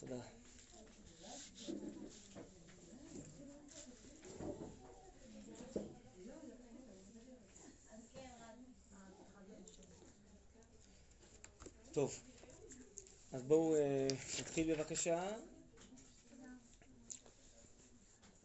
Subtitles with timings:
[0.00, 0.22] תודה.
[11.92, 12.20] טוב,
[13.32, 14.06] אז בואו אה,
[14.40, 15.36] נתחיל בבקשה.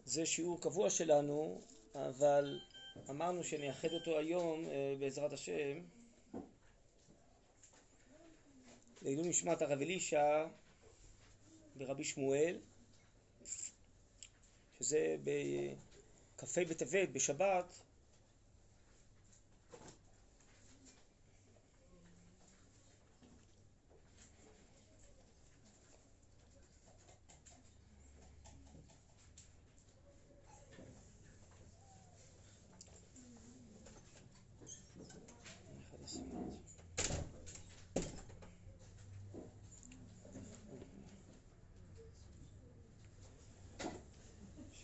[0.05, 1.61] זה שיעור קבוע שלנו,
[1.95, 2.59] אבל
[3.09, 5.79] אמרנו שנייחד אותו היום אה, בעזרת השם
[9.01, 10.47] לעילוי נשמת הרב אלישע
[11.77, 12.57] ורבי שמואל,
[14.79, 17.81] שזה בכ"ה בטבת, בשבת,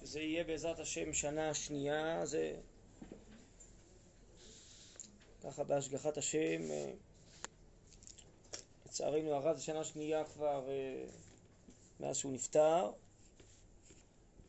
[0.10, 2.56] שזה יהיה בעזרת השם שנה שנייה, זה
[5.44, 6.92] ככה בהשגחת השם, אה,
[8.86, 11.06] לצערנו הרב זה שנה שנייה כבר אה,
[12.00, 12.92] מאז שהוא נפטר,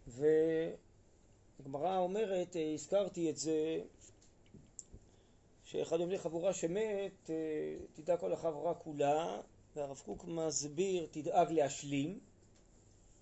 [0.07, 3.81] והגמרא אומרת, אה, הזכרתי את זה,
[5.65, 7.31] שאחד אומרים חבורה שמת,
[7.95, 9.41] תדע כל החבורה כולה,
[9.77, 12.21] והרב קוק מסביר, תדאג להשלים.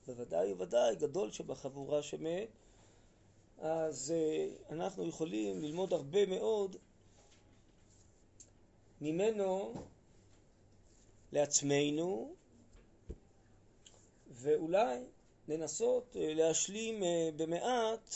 [0.07, 2.48] בוודאי ובוודאי גדול שבחבורה שמת,
[3.61, 6.77] אז uh, אנחנו יכולים ללמוד הרבה מאוד
[9.01, 9.75] ממנו
[11.33, 12.34] לעצמנו,
[14.31, 15.05] ואולי
[15.48, 18.14] לנסות uh, להשלים uh, במעט,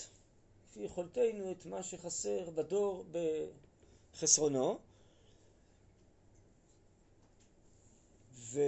[0.70, 3.04] כפי יכולתנו, את מה שחסר בדור
[4.12, 4.78] בחסרונו.
[8.32, 8.60] ו...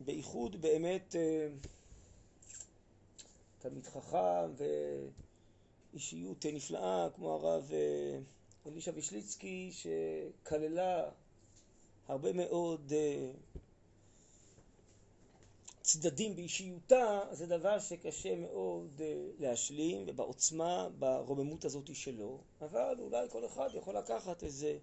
[0.00, 1.48] בייחוד באמת אה,
[3.68, 4.52] תלמיד חכם
[5.92, 8.18] ואישיות נפלאה כמו הרב אה,
[8.66, 11.10] אלישע וישליצקי שכללה
[12.08, 13.30] הרבה מאוד אה,
[15.80, 19.00] צדדים באישיותה, זה דבר שקשה מאוד
[19.38, 24.78] להשלים ובעוצמה, ברוממות הזאת שלו, אבל אולי כל אחד יכול לקחת איזה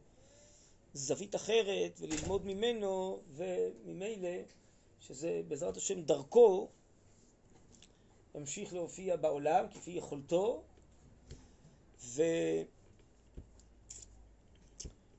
[0.93, 4.37] זווית אחרת וללמוד ממנו וממילא
[4.99, 6.69] שזה בעזרת השם דרכו
[8.35, 10.63] ימשיך להופיע בעולם כפי יכולתו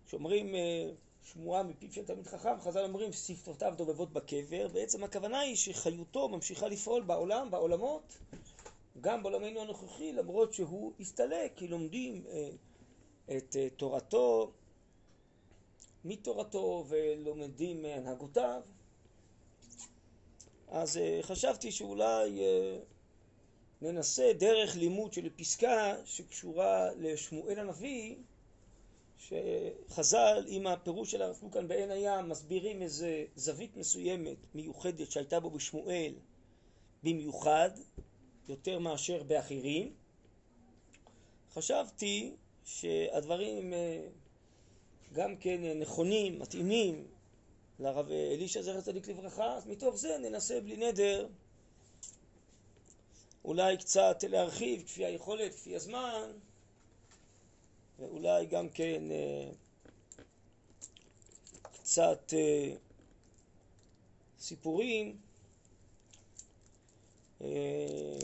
[0.04, 0.90] וכשאומרים אה,
[1.22, 6.68] שמועה מפיו של תלמיד חכם, חז"ל אומרים שפתותיו דובבות בקבר, בעצם הכוונה היא שחיותו ממשיכה
[6.68, 8.18] לפעול בעולם, בעולמות,
[9.00, 12.50] גם בעולמנו הנוכחי, למרות שהוא הסתלק, כי לומדים אה,
[13.36, 14.50] את אה, תורתו,
[16.04, 18.62] מתורתו ולומדים מהנהגותיו,
[20.68, 22.40] אז חשבתי שאולי
[23.82, 28.14] ננסה דרך לימוד של פסקה שקשורה לשמואל הנביא,
[29.18, 35.50] שחז"ל עם הפירוש של הרב כאן בעין הים מסבירים איזה זווית מסוימת מיוחדת שהייתה בו
[35.50, 36.14] בשמואל
[37.02, 37.70] במיוחד,
[38.48, 39.92] יותר מאשר באחרים.
[41.52, 42.34] חשבתי
[42.64, 44.06] שהדברים אה,
[45.12, 47.06] גם כן נכונים, מתאימים
[47.78, 51.28] לרב אלישע זכר צדיק לברכה, אז מתוך זה ננסה בלי נדר
[53.44, 56.30] אולי קצת להרחיב כפי היכולת, כפי הזמן,
[57.98, 59.50] ואולי גם כן אה,
[61.72, 62.74] קצת אה,
[64.38, 65.16] סיפורים.
[67.42, 68.18] אה,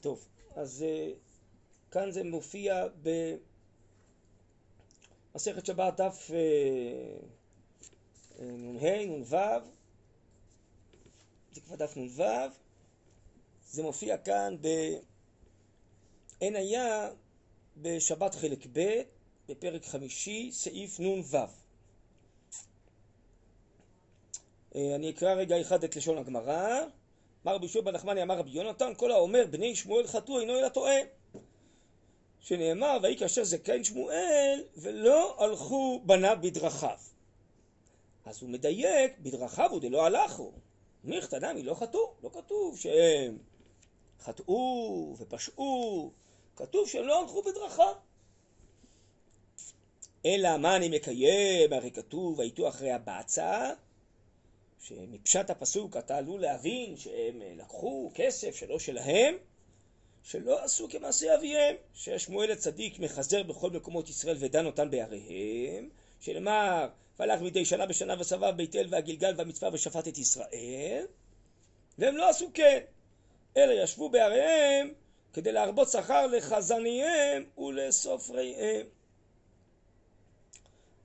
[0.00, 0.26] טוב,
[0.56, 1.14] אז uh,
[1.90, 2.86] כאן זה מופיע
[5.32, 6.34] במסכת שבת דף uh,
[8.42, 9.36] נ"ה, נ"ו,
[11.52, 12.22] זה כבר דף נ"ו,
[13.70, 14.56] זה מופיע כאן
[16.40, 17.10] בעין היה
[17.76, 19.02] בשבת חלק ב',
[19.48, 21.36] בפרק חמישי, סעיף נ"ו.
[24.74, 26.80] אני אקרא רגע אחד את לשון הגמרא.
[27.44, 30.68] אמר רבי יהושע בן נחמני אמר רבי יונתן כל האומר בני שמואל חטאו אינו אלא
[30.68, 30.96] טועה
[32.42, 36.98] שנאמר ויהי כאשר זקן שמואל ולא הלכו בניו בדרכיו.
[38.24, 40.52] אז הוא מדייק בדרכיו הוא דלא הלכו.
[41.04, 42.14] מיכתא נמי לא חטאו.
[42.22, 43.38] לא כתוב שהם
[44.20, 46.10] חטאו ופשעו.
[46.56, 47.94] כתוב שהם לא הלכו בדרכיו.
[50.26, 51.72] אלא מה אני מקיים?
[51.72, 53.72] הרי כתוב ויתו אחרי הבצע.
[54.80, 59.34] שמפשט הפסוק אתה עלול להבין שהם לקחו כסף שלא שלהם,
[60.22, 65.88] שלא עשו כמעשה אביהם, ששמואל הצדיק מחזר בכל מקומות ישראל ודן אותן בעריהם,
[66.20, 66.88] שנאמר,
[67.18, 71.06] והלך מדי שנה בשנה וסבב בית אל והגלגל והמצווה ושפט את ישראל,
[71.98, 72.80] והם לא עשו כן,
[73.56, 74.92] אלא ישבו בעריהם
[75.32, 78.86] כדי להרבות שכר לחזניהם ולסופריהם.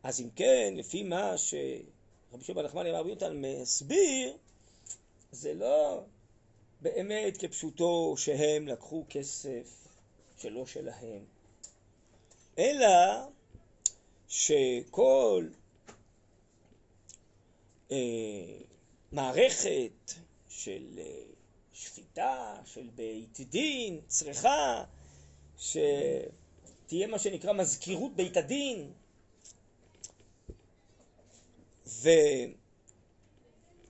[0.04, 4.38] אז אם כן, לפי מה שרבי שמעון נחמני אמר ביוטל מסביר,
[5.32, 6.04] זה לא
[6.96, 9.88] באמת כפשוטו שהם לקחו כסף
[10.38, 11.26] שלא שלהם,
[12.58, 12.88] אלא
[14.28, 15.48] שכל
[17.92, 17.98] אה,
[19.12, 20.14] מערכת
[20.50, 21.22] של אה,
[21.74, 24.84] שפיטה, של בית דין, צריכה
[25.58, 28.92] שתהיה מה שנקרא מזכירות בית הדין,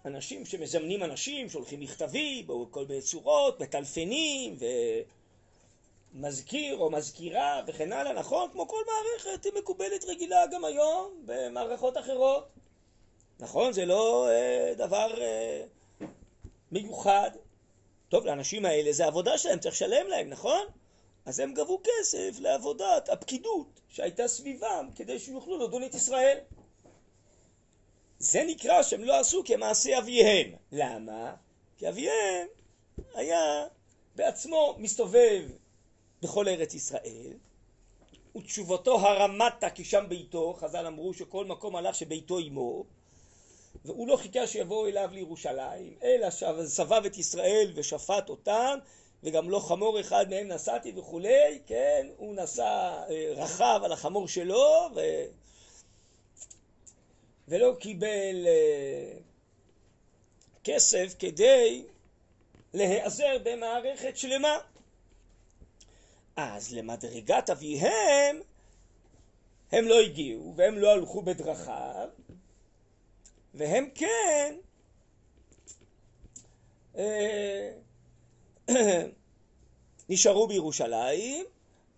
[0.08, 4.58] ואנשים שמזמנים אנשים, שולחים מכתבים, בכל מיני צורות, מטלפנים,
[6.14, 8.50] ומזכיר או מזכירה וכן הלאה, נכון?
[8.52, 12.48] כמו כל מערכת היא מקובלת רגילה גם היום במערכות אחרות.
[13.40, 13.74] נכון?
[13.74, 15.64] זה לא אה, דבר אה,
[16.72, 17.32] מיוחד.
[18.10, 20.66] טוב, לאנשים האלה זה עבודה שלהם, צריך לשלם להם, נכון?
[21.26, 26.38] אז הם גבו כסף לעבודת הפקידות שהייתה סביבם כדי שיוכלו לדון את ישראל.
[28.20, 30.52] זה נקרא שהם לא עשו כמעשה אביהם.
[30.72, 31.36] למה?
[31.78, 32.48] כי אביהם
[33.14, 33.66] היה
[34.16, 35.44] בעצמו מסתובב
[36.22, 37.34] בכל ארץ ישראל,
[38.38, 42.84] ותשובתו הרמתה כי שם ביתו, חז"ל אמרו שכל מקום הלך שביתו עמו,
[43.86, 46.30] והוא לא חיכה שיבואו אליו לירושלים, אלא
[46.66, 48.78] סבב את ישראל ושפט אותם,
[49.24, 54.90] וגם לא חמור אחד מהם נסעתי וכולי, כן, הוא נסע אה, רכב על החמור שלו,
[54.96, 55.00] ו...
[57.48, 59.14] ולא קיבל אה,
[60.64, 61.84] כסף כדי
[62.74, 64.58] להיעזר במערכת שלמה.
[66.36, 68.42] אז למדרגת אביהם
[69.72, 72.10] הם לא הגיעו והם לא הלכו בדרכיו,
[73.54, 74.56] והם כן
[76.98, 77.72] אה,
[80.10, 81.46] נשארו בירושלים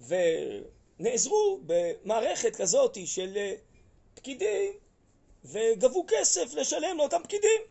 [0.08, 3.54] ונעזרו במערכת כזאת של אה,
[4.14, 4.74] פקידים
[5.46, 7.62] וגבו כסף לשלם לאותם פקידים.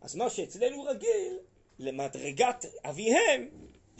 [0.00, 1.38] אז מה שאצלנו רגיל,
[1.78, 3.48] למדרגת אביהם,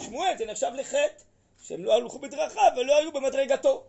[0.01, 1.23] שמואל זה נחשב לחטא,
[1.63, 3.85] שהם לא הלכו בדרכיו ולא היו במדרגתו.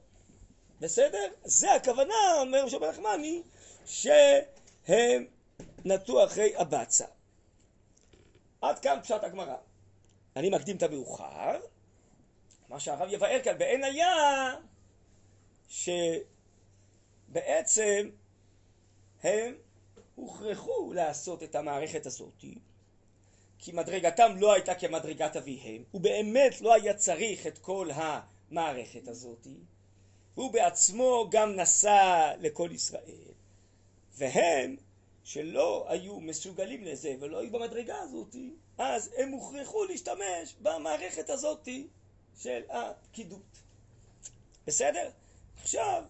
[0.79, 1.27] בסדר?
[1.43, 3.41] זה הכוונה, אומר שבת נחמני,
[3.85, 5.25] שהם
[5.85, 7.05] נטו אחרי הבצע.
[8.61, 9.55] עד כאן פשט הגמרא.
[10.35, 11.59] אני מקדים את המאוחר,
[12.69, 14.55] מה שהרב יבאר כאן בעין היה
[17.29, 18.09] שבעצם
[19.23, 19.55] הם
[20.15, 22.45] הוכרחו לעשות את המערכת הזאת,
[23.59, 29.47] כי מדרגתם לא הייתה כמדרגת אביהם, הוא באמת לא היה צריך את כל המערכת הזאת,
[30.35, 33.33] הוא בעצמו גם נסע לכל ישראל,
[34.17, 34.75] והם
[35.23, 38.35] שלא היו מסוגלים לזה ולא היו במדרגה הזאת,
[38.77, 41.67] אז הם הוכרחו להשתמש במערכת הזאת
[42.41, 43.59] של הפקידות.
[44.67, 45.09] בסדר?
[45.61, 46.03] עכשיו,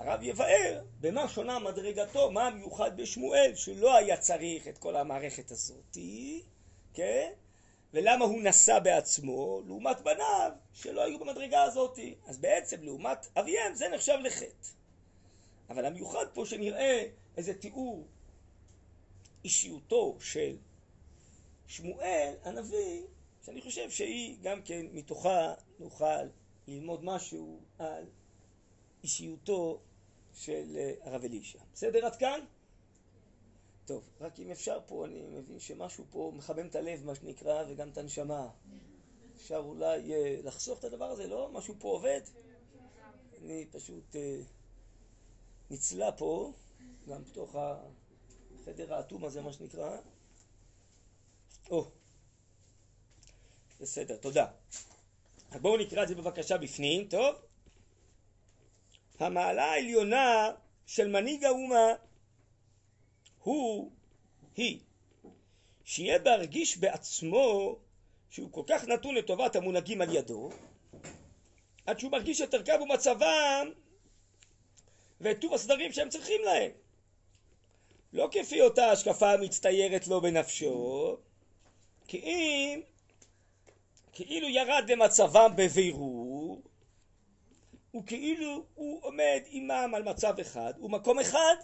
[0.00, 5.96] הרב יבאר במה שונה מדרגתו, מה המיוחד בשמואל, שלא היה צריך את כל המערכת הזאת,
[6.94, 7.30] כן?
[7.94, 11.98] ולמה הוא נסע בעצמו, לעומת בניו שלא היו במדרגה הזאת.
[12.26, 14.68] אז בעצם לעומת אביהם זה נחשב לחטא.
[15.70, 18.06] אבל המיוחד פה שנראה איזה תיאור
[19.44, 20.56] אישיותו של
[21.66, 23.02] שמואל הנביא,
[23.44, 26.24] שאני חושב שהיא גם כן מתוכה נוכל
[26.68, 28.04] ללמוד משהו על
[29.04, 29.80] אישיותו
[30.40, 31.58] של אה, הרב אלישע.
[31.72, 32.40] בסדר עד כאן?
[33.84, 37.88] טוב, רק אם אפשר פה, אני מבין שמשהו פה מחמם את הלב, מה שנקרא, וגם
[37.88, 38.48] את הנשמה.
[39.36, 41.50] אפשר אולי אה, לחסוך את הדבר הזה, לא?
[41.52, 42.20] משהו פה עובד?
[43.42, 44.40] אני פשוט אה,
[45.70, 46.52] נצלה פה,
[47.08, 49.96] גם בתוך החדר האטום הזה, מה שנקרא.
[51.70, 51.90] או,
[53.80, 54.46] בסדר, תודה.
[55.60, 57.49] בואו נקרא את זה בבקשה בפנים, טוב?
[59.22, 60.50] המעלה העליונה
[60.86, 61.94] של מנהיג האומה
[63.42, 63.90] הוא,
[64.56, 64.80] היא,
[65.84, 67.76] שיהיה בהרגיש בעצמו
[68.30, 70.50] שהוא כל כך נתון לטובת המונהגים על ידו,
[71.86, 73.70] עד שהוא מרגיש את ערכם ומצבם
[75.20, 76.70] ואת טוב הסדרים שהם צריכים להם.
[78.12, 81.16] לא כפי אותה השקפה המצטיירת לו בנפשו,
[82.06, 82.80] כי אם
[84.12, 86.29] כאילו ירד למצבם בבירור,
[87.94, 91.56] וכאילו הוא עומד עמם על מצב אחד ומקום אחד.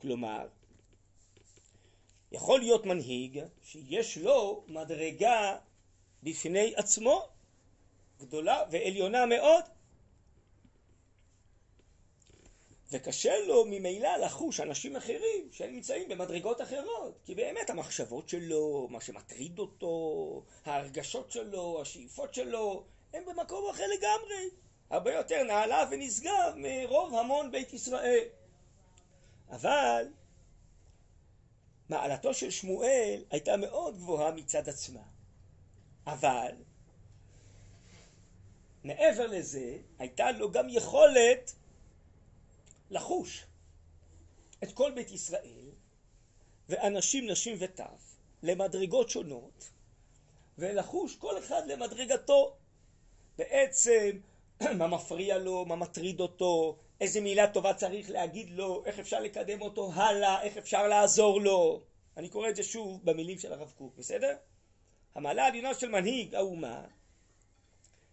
[0.00, 0.48] כלומר
[2.32, 5.58] יכול להיות מנהיג שיש לו מדרגה
[6.22, 7.28] בפני עצמו
[8.20, 9.64] גדולה ועליונה מאוד
[12.92, 17.18] וקשה לו ממילא לחוש אנשים אחרים שנמצאים במדרגות אחרות.
[17.24, 22.84] כי באמת המחשבות שלו, מה שמטריד אותו, ההרגשות שלו, השאיפות שלו
[23.14, 24.50] הם במקום אחר לגמרי.
[24.90, 28.24] הרבה יותר נעלה ונשגב מרוב המון בית ישראל.
[29.50, 30.06] אבל
[31.88, 35.02] מעלתו של שמואל הייתה מאוד גבוהה מצד עצמה.
[36.06, 36.52] אבל
[38.84, 41.52] מעבר לזה הייתה לו גם יכולת
[42.92, 43.46] לחוש
[44.62, 45.70] את כל בית ישראל
[46.68, 49.70] ואנשים, נשים וטף למדרגות שונות
[50.58, 52.56] ולחוש כל אחד למדרגתו
[53.38, 54.18] בעצם
[54.78, 59.62] מה מפריע לו, מה מטריד אותו, איזה מילה טובה צריך להגיד לו, איך אפשר לקדם
[59.62, 61.82] אותו הלאה, איך אפשר לעזור לו.
[62.16, 64.36] אני קורא את זה שוב במילים של הרב קוק, בסדר?
[65.14, 66.84] המעלה העליונה של מנהיג האומה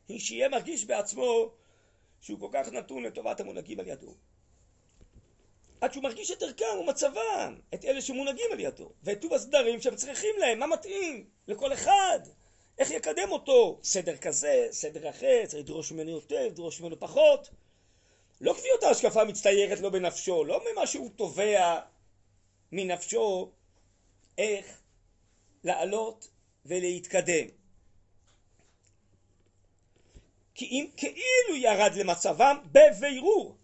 [0.07, 1.51] היא שיהיה מרגיש בעצמו
[2.21, 4.13] שהוא כל כך נתון לטובת המונהגים על ידו.
[5.81, 9.95] עד שהוא מרגיש את ערכם ומצבם, את אלה שמונהגים על ידו, ואת טוב הסדרים שהם
[9.95, 12.19] צריכים להם, מה מתאים לכל אחד,
[12.77, 17.49] איך יקדם אותו, סדר כזה, סדר אחר, צריך לדרוש ממנו יותר, לדרוש ממנו פחות.
[18.41, 21.79] לא כפי אותה השקפה מצטיירת לו בנפשו, לא ממה שהוא תובע
[22.71, 23.51] מנפשו
[24.37, 24.81] איך
[25.63, 26.27] לעלות
[26.65, 27.47] ולהתקדם.
[30.55, 33.58] כי אם כאילו ירד למצבם בבירור,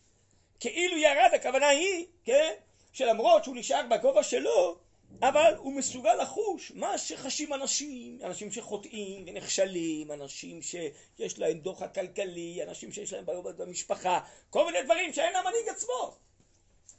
[0.60, 2.54] כאילו ירד, הכוונה היא, כן,
[2.94, 4.78] שלמרות שהוא נשאר בגובה שלו,
[5.22, 12.64] אבל הוא מסוגל לחוש מה שחשים אנשים, אנשים שחוטאים ונכשלים, אנשים שיש להם דוחק כלכלי,
[12.64, 14.20] אנשים שיש להם בעיות במשפחה,
[14.50, 16.16] כל מיני דברים שאין למנהיג עצמו.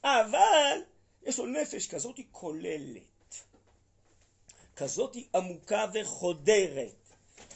[0.04, 0.78] אבל
[1.22, 3.34] יש לו נפש כזאת כוללת,
[4.76, 7.06] כזאת עמוקה וחודרת,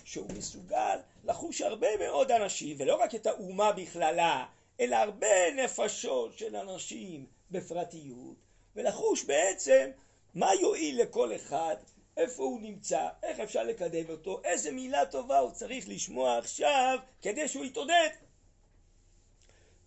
[0.05, 4.47] שהוא מסוגל לחוש הרבה מאוד אנשים, ולא רק את האומה בכללה,
[4.81, 8.37] אלא הרבה נפשות של אנשים בפרטיות,
[8.77, 9.91] ולחוש בעצם
[10.35, 11.77] מה יועיל לכל אחד,
[12.17, 17.49] איפה הוא נמצא, איך אפשר לקדם אותו, איזה מילה טובה הוא צריך לשמוע עכשיו כדי
[17.49, 18.09] שהוא יתעודד.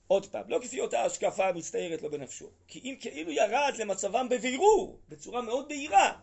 [0.07, 4.99] עוד פעם, לא כפי אותה השקפה המצטיירת לו בנפשו, כי אם כאילו ירד למצבם בבירור,
[5.09, 6.19] בצורה מאוד בהירה,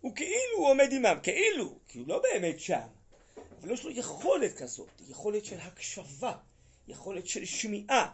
[0.00, 2.86] הוא כאילו עומד עמם, כאילו, כי הוא לא באמת שם,
[3.60, 6.32] אבל יש לו יכולת כזאת, יכולת של הקשבה,
[6.90, 8.10] יכולת של שמיעה,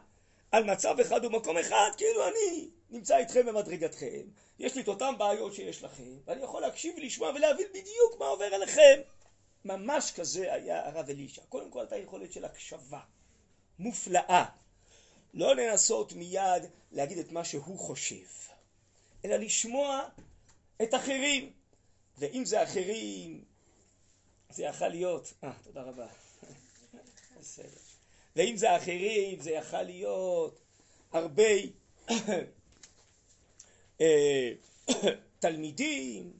[0.52, 4.22] על מצב אחד ומקום אחד, כאילו אני נמצא איתכם במדרגתכם,
[4.58, 8.44] יש לי את אותן בעיות שיש לכם, ואני יכול להקשיב ולשמוע ולהבין בדיוק מה עובר
[8.44, 9.00] עליכם.
[9.64, 11.42] ממש כזה היה הרב אלישע.
[11.48, 13.00] קודם כל הייתה יכולת של הקשבה,
[13.78, 14.44] מופלאה.
[15.34, 18.26] לא לנסות מיד להגיד את מה שהוא חושב,
[19.24, 20.08] אלא לשמוע
[20.82, 21.52] את אחרים.
[22.18, 23.44] ואם זה אחרים,
[24.50, 25.32] זה יכול להיות...
[25.44, 26.06] אה, תודה רבה.
[27.40, 27.85] בסדר.
[28.36, 30.60] ואם זה אחרים, זה יכול להיות
[31.12, 31.42] הרבה
[34.00, 34.52] אה,
[35.38, 36.32] תלמידים,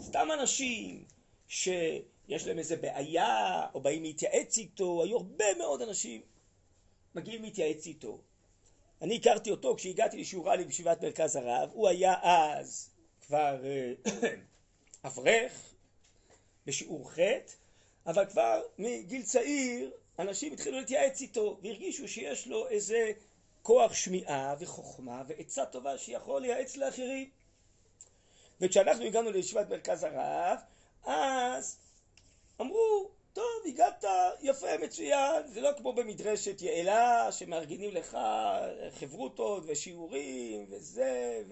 [0.00, 1.04] סתם אנשים
[1.48, 6.20] שיש להם איזה בעיה, או באים להתייעץ איתו, היו הרבה מאוד אנשים
[7.14, 8.20] מגיעים להתייעץ איתו.
[9.02, 12.90] אני הכרתי אותו כשהגעתי לשיעורה לי בישיבת מרכז הרב, הוא היה אז
[13.26, 13.92] כבר אה,
[15.08, 15.74] אברך
[16.66, 17.18] בשיעור ח',
[18.06, 23.12] אבל כבר מגיל צעיר אנשים התחילו להתייעץ איתו והרגישו שיש לו איזה
[23.62, 27.30] כוח שמיעה וחוכמה ועצה טובה שיכול לייעץ לאחרים.
[28.60, 30.58] וכשאנחנו הגענו לישיבת מרכז הרב,
[31.04, 31.78] אז
[32.60, 34.04] אמרו, טוב, הגעת
[34.42, 38.18] יפה, מצוין, זה לא כמו במדרשת יעלה, שמארגנים לך
[38.98, 41.42] חברותות ושיעורים וזה,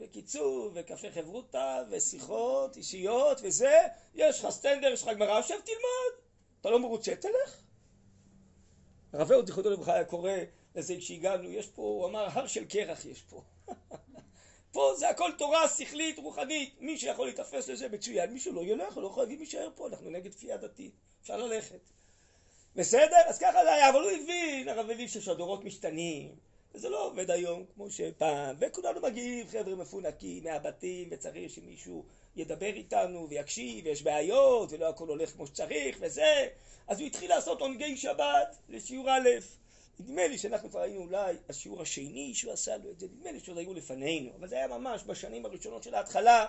[0.00, 3.80] וקיצור, וקפה חברותה, ושיחות אישיות וזה,
[4.14, 6.24] יש לך סטנדר, יש לך גמרא, עכשיו תלמד.
[6.60, 7.63] אתה לא מרוצה, תלך.
[9.14, 10.32] הרב אהוד זכרותו לברכה היה קורא
[10.74, 13.42] לזה כשהגענו, יש פה, הוא אמר, הר של קרח יש פה.
[14.72, 19.08] פה זה הכל תורה שכלית, רוחנית, מי שיכול להתאפס לזה מצוין, מי שלא ילך, לא
[19.08, 20.92] חייבים להישאר פה, אנחנו נגד כפייה דתית,
[21.22, 21.80] אפשר ללכת.
[22.76, 23.16] בסדר?
[23.26, 26.34] אז ככה זה היה, אבל הוא הבין, הרב אלישע שהדורות משתנים,
[26.74, 32.04] וזה לא עובד היום כמו שפעם, וכולנו מגיעים, חבר'ה מפונקים מהבתים, וצריך שמישהו
[32.36, 36.46] ידבר איתנו ויקשיב, ויש בעיות, ולא הכל הולך כמו שצריך, וזה.
[36.88, 39.28] אז הוא התחיל לעשות עונגי שבת לשיעור א'.
[40.00, 43.40] נדמה לי שאנחנו כבר היינו אולי השיעור השני שהוא עשה לו את זה, נדמה לי
[43.40, 46.46] שעוד היו לפנינו, אבל זה היה ממש בשנים הראשונות של ההתחלה.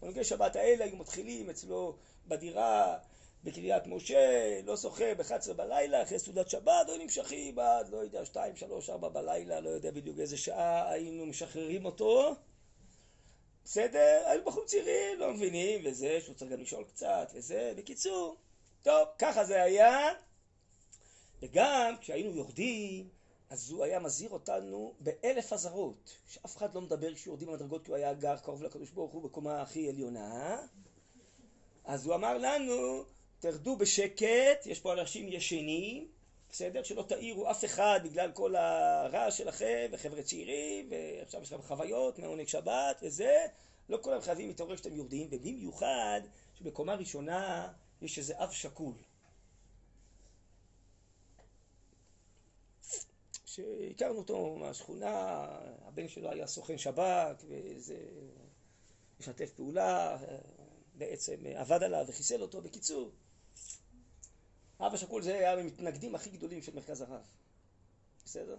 [0.00, 1.96] עונגי שבת האלה היו מתחילים אצלו
[2.28, 2.98] בדירה
[3.44, 8.56] בקריית משה, לא זוכר, ב-11 בלילה, אחרי סעודת שבת, היו נמשכים עד, לא יודע, 2,
[8.56, 12.34] 3, 4 בלילה, לא יודע בדיוק איזה שעה היינו משחררים אותו,
[13.64, 14.22] בסדר?
[14.26, 18.36] היו בחורים צעירים, לא מבינים, וזה, שהוא צריך גם לשאול קצת, וזה, בקיצור.
[18.82, 20.08] טוב, ככה זה היה.
[21.42, 23.08] וגם כשהיינו יורדים,
[23.50, 27.96] אז הוא היה מזהיר אותנו באלף אזהרות, שאף אחד לא מדבר כשיורדים במדרגות, כי הוא
[27.96, 30.58] היה גר קרוב לקדוש ברוך הוא בקומה הכי עליונה.
[31.84, 33.04] אז הוא אמר לנו,
[33.38, 36.08] תרדו בשקט, יש פה אנשים ישנים,
[36.54, 36.82] בסדר?
[36.82, 42.48] שלא תעירו אף אחד בגלל כל הרעש שלכם, וחבר'ה צעירים, ועכשיו יש לכם חוויות מעונג
[42.48, 43.46] שבת וזה,
[43.88, 46.20] לא כולם חייבים להתעורר כשאתם יורדים, ובמיוחד
[46.58, 48.94] שבקומה ראשונה יש איזה אב שכול.
[53.44, 55.46] שהכרנו אותו מהשכונה,
[55.84, 57.96] הבן שלו היה סוכן שב"כ, ואיזה
[59.20, 60.16] משתף פעולה,
[60.94, 62.62] בעצם עבד עליו וחיסל אותו.
[62.62, 63.10] בקיצור,
[64.80, 67.26] אבא שכול זה היה המתנגדים הכי גדולים של מרכז הרב.
[68.24, 68.56] בסדר?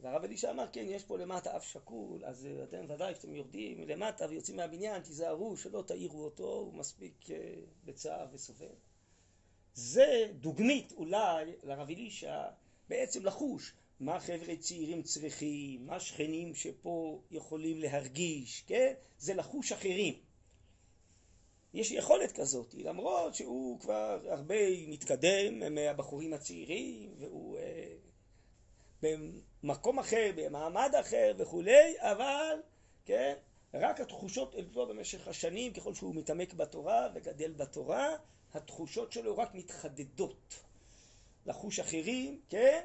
[0.00, 4.26] והרב אלישע אמר, כן, יש פה למטה אב שכול, אז אתם ודאי כשאתם יורדים למטה
[4.28, 7.28] ויוצאים מהבניין, תיזהרו שלא תעירו אותו, הוא מספיק
[7.84, 8.74] בצער וסובל.
[9.74, 12.44] זה דוגמית אולי לרב אלישע
[12.88, 18.94] בעצם לחוש מה חבר'ה צעירים צריכים, מה שכנים שפה יכולים להרגיש, כן?
[19.18, 20.14] זה לחוש אחרים.
[21.74, 27.94] יש יכולת כזאת, למרות שהוא כבר הרבה מתקדם מהבחורים הצעירים, והוא אה,
[29.62, 32.60] במקום אחר, במעמד אחר וכולי, אבל,
[33.04, 33.34] כן,
[33.74, 38.08] רק התחושות אצלו במשך השנים, ככל שהוא מתעמק בתורה וגדל בתורה,
[38.54, 40.60] התחושות שלו רק מתחדדות.
[41.46, 42.80] לחוש אחרים, כן?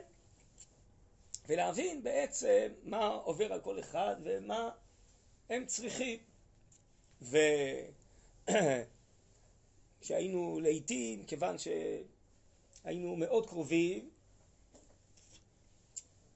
[1.47, 4.69] ולהבין בעצם מה עובר על כל אחד ומה
[5.49, 6.19] הם צריכים.
[9.99, 14.09] וכשהיינו לעיתים, כיוון שהיינו מאוד קרובים,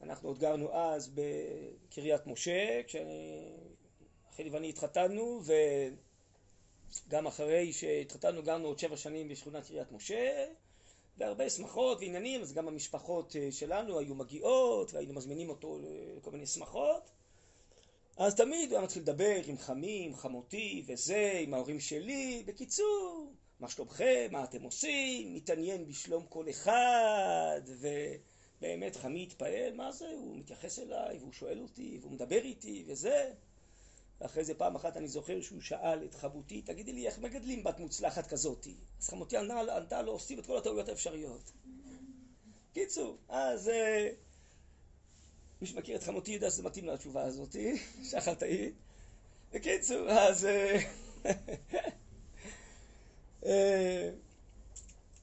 [0.01, 5.41] אנחנו עוד גרנו אז בקריית משה, כשאחי ואני התחתנו,
[7.07, 10.45] וגם אחרי שהתחתנו גרנו עוד שבע שנים בשכונת קריית משה,
[11.17, 15.79] והרבה שמחות ועניינים, אז גם המשפחות אה, שלנו היו מגיעות, והיינו מזמינים אותו
[16.17, 17.11] לכל מיני שמחות.
[18.17, 22.43] אז תמיד הוא היה מתחיל לדבר עם חמים, חמותי וזה, עם ההורים שלי.
[22.47, 30.07] בקיצור, מה שלומכם, מה אתם עושים, מתעניין בשלום כל אחד, ובאמת חמי התפעל, מה זה,
[30.07, 33.31] הוא מתייחס אליי, והוא שואל אותי, והוא מדבר איתי, וזה.
[34.21, 37.79] ואחרי זה פעם אחת אני זוכר שהוא שאל את חמותי, תגידי לי, איך מגדלים בת
[37.79, 38.75] מוצלחת כזאתי?
[38.99, 41.51] אז חמותי ענתה לו, עושים את כל הטעויות האפשריות.
[42.73, 44.09] קיצור, אז אה,
[45.61, 47.77] מי שמכיר את חמותי יודע שזה מתאים לתשובה הזאתי,
[48.09, 48.71] שחר תהי.
[49.53, 50.45] בקיצור, אז...
[50.45, 50.79] אה,
[53.45, 54.09] אה,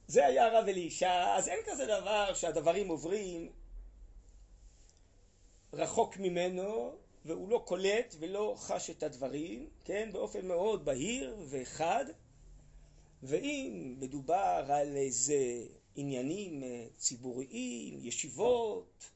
[0.07, 3.49] זה היה הרב אלישע, אז אין כזה דבר שהדברים עוברים
[5.73, 6.95] רחוק ממנו,
[7.25, 12.05] והוא לא קולט ולא חש את הדברים, כן, באופן מאוד בהיר וחד,
[13.23, 15.37] ואם מדובר על איזה
[15.95, 19.09] עניינים אה, ציבוריים, ישיבות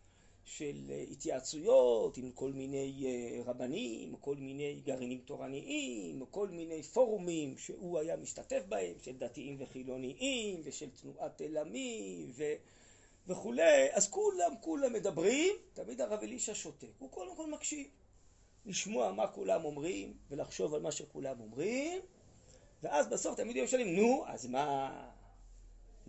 [0.49, 7.57] של אה, התייעצויות עם כל מיני אה, רבנים, כל מיני גרעינים תורניים, כל מיני פורומים
[7.57, 12.43] שהוא היה משתתף בהם, של דתיים וחילוניים, ושל תנועת תל עמי, ו...
[13.27, 17.88] וכולי, אז כולם כולם מדברים, תמיד הרב אלישע שותק, הוא קודם כל מקשיב.
[18.65, 22.01] לשמוע מה כולם אומרים ולחשוב על מה שכולם אומרים
[22.83, 25.09] ואז בסוף תמיד הם שואלים נו אז מה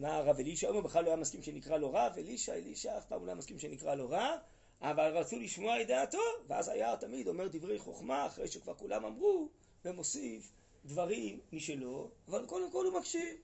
[0.00, 3.22] מה הרב אלישע אומר בכלל לא היה מסכים שנקרא לו רב אלישע אלישע אף פעם
[3.22, 4.38] לא היה מסכים שנקרא לו רב
[4.80, 9.48] אבל רצו לשמוע את דעתו ואז היה תמיד אומר דברי חוכמה אחרי שכבר כולם אמרו
[9.84, 10.52] ומוסיף
[10.84, 13.36] דברים משלו אבל קודם כל הוא מקשיב.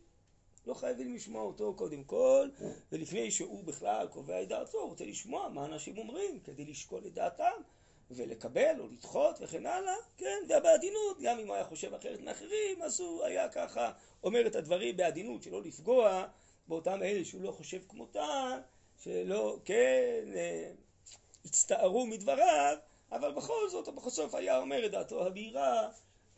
[0.66, 2.48] לא חייבים לשמוע אותו קודם כל
[2.92, 7.14] ולפני שהוא בכלל קובע את דעתו הוא רוצה לשמוע מה אנשים אומרים כדי לשקול את
[7.14, 7.62] דעתם
[8.10, 13.00] ולקבל או לדחות וכן הלאה, כן, ובעדינות, גם אם הוא היה חושב אחרת מאחרים, אז
[13.00, 13.92] הוא היה ככה
[14.24, 16.26] אומר את הדברים בעדינות, שלא לפגוע
[16.68, 18.58] באותם אלה שהוא לא חושב כמותם,
[19.02, 20.70] שלא, כן, אה,
[21.44, 22.76] הצטערו מדבריו,
[23.12, 25.88] אבל בכל זאת, בסוף היה אומר את דעתו הבהירה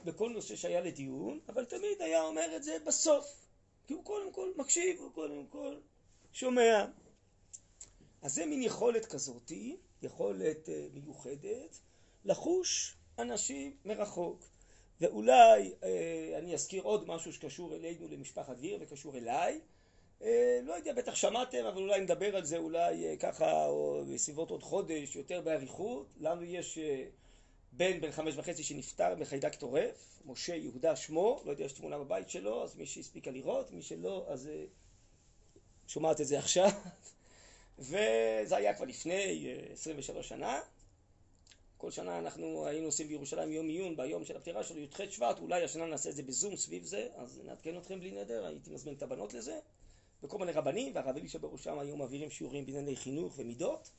[0.05, 3.47] בכל נושא שהיה לדיון, אבל תמיד היה אומר את זה בסוף,
[3.87, 5.77] כי הוא קודם כל מקשיב, הוא קודם כל
[6.33, 6.85] שומע.
[8.23, 11.79] אז זה מין יכולת כזאתי, יכולת אה, מיוחדת,
[12.25, 14.45] לחוש אנשים מרחוק.
[15.01, 19.61] ואולי אה, אני אזכיר עוד משהו שקשור אלינו למשפחת דביר וקשור אליי.
[20.23, 24.63] אה, לא יודע, בטח שמעתם, אבל אולי נדבר על זה אולי ככה, או בסביבות עוד
[24.63, 26.07] חודש, יותר באריכות.
[26.21, 26.79] לנו יש
[27.73, 32.31] בן בן חמש וחצי שנפטר מחיידק טורף, משה יהודה שמו, לא יודע, יש תמונה בבית
[32.31, 34.49] שלו, אז מי שהספיקה לראות, מי שלא, אז
[35.87, 36.71] שומעת את זה עכשיו.
[37.79, 40.61] וזה היה כבר לפני 23 אה, שנה.
[41.77, 45.65] כל שנה אנחנו היינו עושים בירושלים יום עיון ביום של הפטירה שלו, י"ח שבט, אולי
[45.65, 49.03] השנה נעשה את זה בזום סביב זה, אז נעדכן אתכם בלי נדר, הייתי מזמין את
[49.03, 49.59] הבנות לזה,
[50.23, 53.91] וכל מיני רבנים, והרב אלישע בראשם היו מעבירים שיעורים בענייני חינוך ומידות.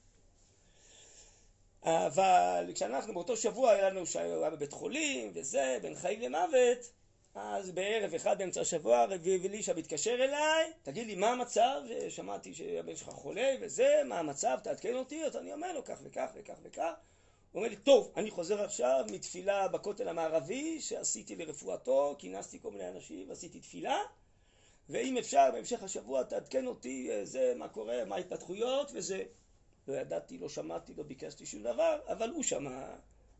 [1.83, 6.91] אבל כשאנחנו באותו שבוע היה לנו שהוא היה בבית חולים וזה, בין חיים למוות,
[7.35, 12.95] אז בערב אחד באמצע השבוע רבי אלישע מתקשר אליי, תגיד לי מה המצב, שמעתי שהבן
[12.95, 16.93] שלך חולה וזה, מה המצב, תעדכן אותי, אז אני אומר לו כך וכך וכך וכך.
[17.51, 22.89] הוא אומר לי, טוב, אני חוזר עכשיו מתפילה בכותל המערבי שעשיתי לרפואתו, כינסתי כל מיני
[22.89, 23.97] אנשים ועשיתי תפילה
[24.89, 29.23] ואם אפשר בהמשך השבוע תעדכן אותי אה, זה, מה קורה, מה ההתפתחויות וזה
[29.87, 32.85] לא ידעתי, לא שמעתי, לא ביקשתי שום דבר, אבל הוא שמע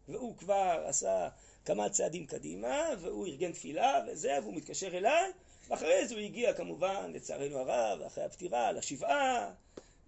[0.08, 1.30] והוא כבר עשה
[1.66, 5.32] כמה צעדים קדימה והוא ארגן תפילה וזה, והוא מתקשר אליי.
[5.68, 9.52] ואחרי זה הוא הגיע כמובן, לצערנו הרב, אחרי הפטירה, לשבעה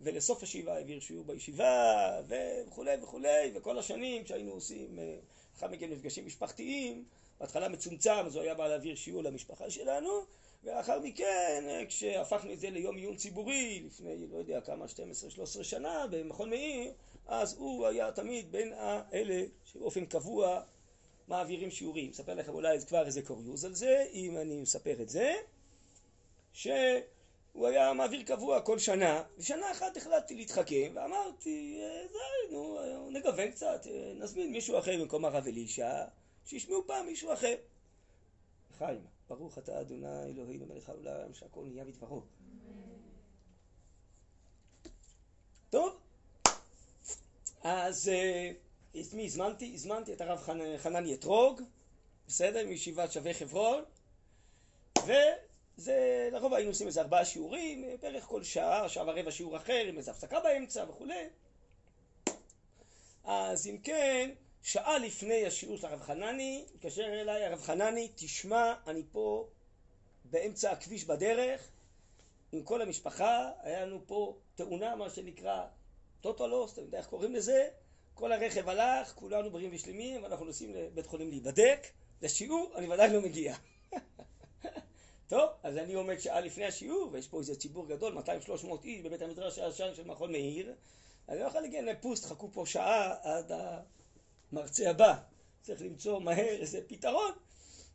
[0.01, 4.99] ולסוף השבעה העביר שיעור בישיבה וכולי וכולי וכל השנים שהיינו עושים
[5.55, 7.05] לאחר מכן מפגשים משפחתיים
[7.39, 10.25] בהתחלה מצומצם אז הוא היה בא להעביר שיעור למשפחה שלנו
[10.63, 16.49] ולאחר מכן כשהפכנו את זה ליום עיון ציבורי לפני לא יודע כמה 12-13 שנה במכון
[16.49, 16.91] מאיר
[17.27, 20.61] אז הוא היה תמיד בין האלה שבאופן קבוע
[21.27, 22.09] מעבירים שיעורים.
[22.11, 25.33] אספר לכם אולי כבר איזה קוריוז על זה אם אני מספר את זה
[26.53, 26.67] ש...
[27.53, 32.79] הוא היה מעביר קבוע כל שנה, ושנה אחת החלטתי להתחכם, ואמרתי, די, נו,
[33.11, 36.03] נגוון קצת, נזמין מישהו אחר במקום הרב אלישע,
[36.45, 37.55] שישמעו פעם מישהו אחר.
[38.77, 39.01] חיים,
[39.35, 42.23] ברוך אתה אדוני אלוהינו מלך העולם, שהכל נהיה בדברו.
[45.69, 45.99] טוב,
[47.63, 48.11] אז
[48.99, 49.73] את מי הזמנתי?
[49.73, 50.39] הזמנתי את הרב
[50.77, 51.61] חנני אתרוג,
[52.27, 52.67] בסדר?
[52.67, 53.83] מישיבת שווה חברון,
[55.07, 55.11] ו...
[55.77, 59.97] זה, לרוב היינו עושים איזה ארבעה שיעורים, בערך כל שעה, שעה ורבע שיעור אחר, עם
[59.97, 61.29] איזה הפסקה באמצע וכולי.
[63.23, 64.31] אז אם כן,
[64.63, 69.47] שעה לפני השיעור של הרב חנני, התקשר אליי הרב חנני, תשמע, אני פה
[70.25, 71.69] באמצע הכביש בדרך,
[72.51, 75.65] עם כל המשפחה, היה לנו פה תאונה, מה שנקרא
[76.21, 77.69] טוטולוס, אתה יודע איך קוראים לזה?
[78.13, 81.87] כל הרכב הלך, כולנו בריאים ושלמים, ואנחנו נוסעים לבית חולים להיבדק,
[82.21, 83.55] לשיעור, אני ודאי לא מגיע.
[85.27, 89.21] טוב, אז אני עומד שעה לפני השיעור, ויש פה איזה ציבור גדול, 200-300 איש בבית
[89.21, 90.73] המדרש הישן של מכון מאיר,
[91.29, 93.51] אני לא יכול להגיע לפוסט, חכו פה שעה עד
[94.51, 95.15] המרצה הבא.
[95.61, 97.31] צריך למצוא מהר איזה פתרון.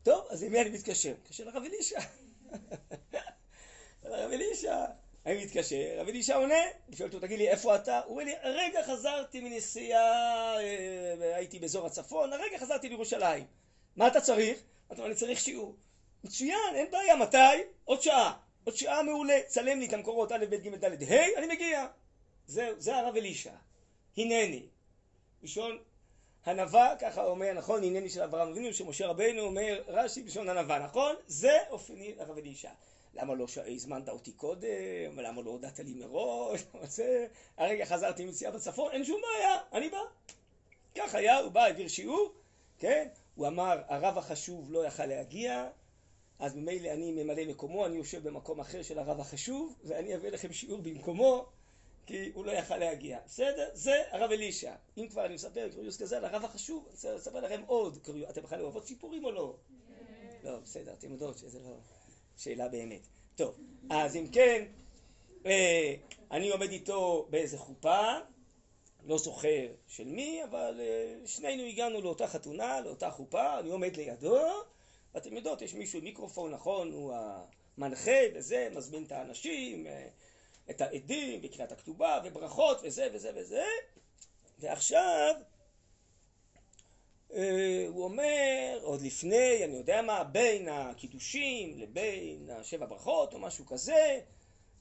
[0.03, 1.14] טוב, אז עם מי אני מתקשר?
[1.23, 2.01] מתקשר לרב אלישע.
[4.05, 4.85] לרב אלישע.
[5.27, 8.01] אני מתקשר, רב אלישע עונה, אני שואל אותו, תגיד לי, איפה אתה?
[8.01, 13.45] הוא אומר לי, הרגע חזרתי מנסיעה, אה, הייתי באזור הצפון, הרגע חזרתי לירושלים.
[13.97, 14.62] מה אתה צריך?
[14.88, 15.77] אמרתי לו, אני צריך שיעור.
[16.25, 17.62] מצוין, אין בעיה, מתי?
[17.85, 18.33] עוד שעה.
[18.64, 21.87] עוד שעה מעולה, צלם לי את המקורות א', ב', ג', ד', ה', אני מגיע.
[22.47, 23.53] זהו, זה הרב אלישע.
[24.16, 24.66] הנני.
[25.42, 25.79] ראשון
[26.47, 31.15] הנבא, ככה אומר, נכון, הנני של אברהם אבינו, שמשה רבנו אומר, רש"י בלשון הנבא, נכון?
[31.27, 32.71] זה אופני הרב אלישע.
[33.15, 35.19] למה לא הזמנת אותי קודם?
[35.19, 36.65] למה לא הודעת לי מראש?
[36.97, 37.27] זה...
[37.57, 39.99] הרגע חזרתי מנסיעה בצפון, אין שום בעיה, אני בא.
[40.95, 42.33] כך היה, הוא בא, העביר שיעור,
[42.79, 43.09] כן?
[43.35, 45.69] הוא אמר, הרב החשוב לא יכל להגיע,
[46.39, 50.53] אז ממילא אני ממלא מקומו, אני יושב במקום אחר של הרב החשוב, ואני אביא לכם
[50.53, 51.47] שיעור במקומו,
[52.07, 53.19] כי הוא לא יכל להגיע.
[53.27, 53.69] בסדר?
[53.73, 54.75] זה הרב אלישע.
[54.99, 58.31] אם כבר אני מספר קוריוס כזה על הרב החשוב, אני אספר לכם עוד קוריוס.
[58.31, 59.57] אתם בכלל אוהבות סיפורים או לא?
[60.42, 61.77] לא, בסדר, אתם יודעות שזה לא
[62.37, 63.01] שאלה באמת.
[63.37, 63.55] טוב,
[63.90, 64.64] אז אם כן,
[65.47, 65.95] אה,
[66.31, 68.19] אני עומד איתו באיזה חופה,
[69.05, 74.47] לא זוכר של מי, אבל אה, שנינו הגענו לאותה חתונה, לאותה חופה, אני עומד לידו,
[75.14, 77.14] ואתם יודעות, יש מישהו עם מיקרופון, נכון, הוא
[77.79, 80.09] המנחה וזה, מזמין את האנשים, אה,
[80.70, 83.64] את העדים, בקריאת הכתובה, וברכות וזה וזה וזה,
[84.59, 85.35] ועכשיו
[87.35, 93.66] אה, הוא אומר, עוד לפני, אני יודע מה, בין הקידושים לבין השבע ברכות או משהו
[93.66, 94.20] כזה,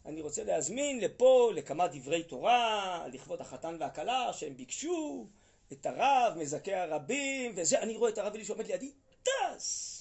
[0.06, 5.28] אני רוצה להזמין לפה לכמה דברי תורה, לכבוד החתן והכלה, שהם ביקשו
[5.72, 8.92] את הרב, מזכה הרבים, וזה, אני רואה את הרב אלי שעומד לידי,
[9.24, 9.92] טס!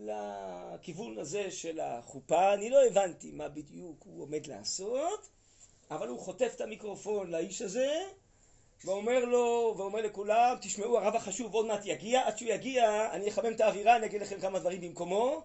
[0.00, 5.28] לכיוון הזה של החופה, אני לא הבנתי מה בדיוק הוא עומד לעשות,
[5.90, 8.02] אבל הוא חוטף את המיקרופון לאיש הזה,
[8.84, 13.52] ואומר לו, ואומר לכולם, תשמעו, הרב החשוב עוד מעט יגיע, עד שהוא יגיע, אני אחמם
[13.52, 15.42] את האווירה, אני אגיד לכם כמה דברים במקומו,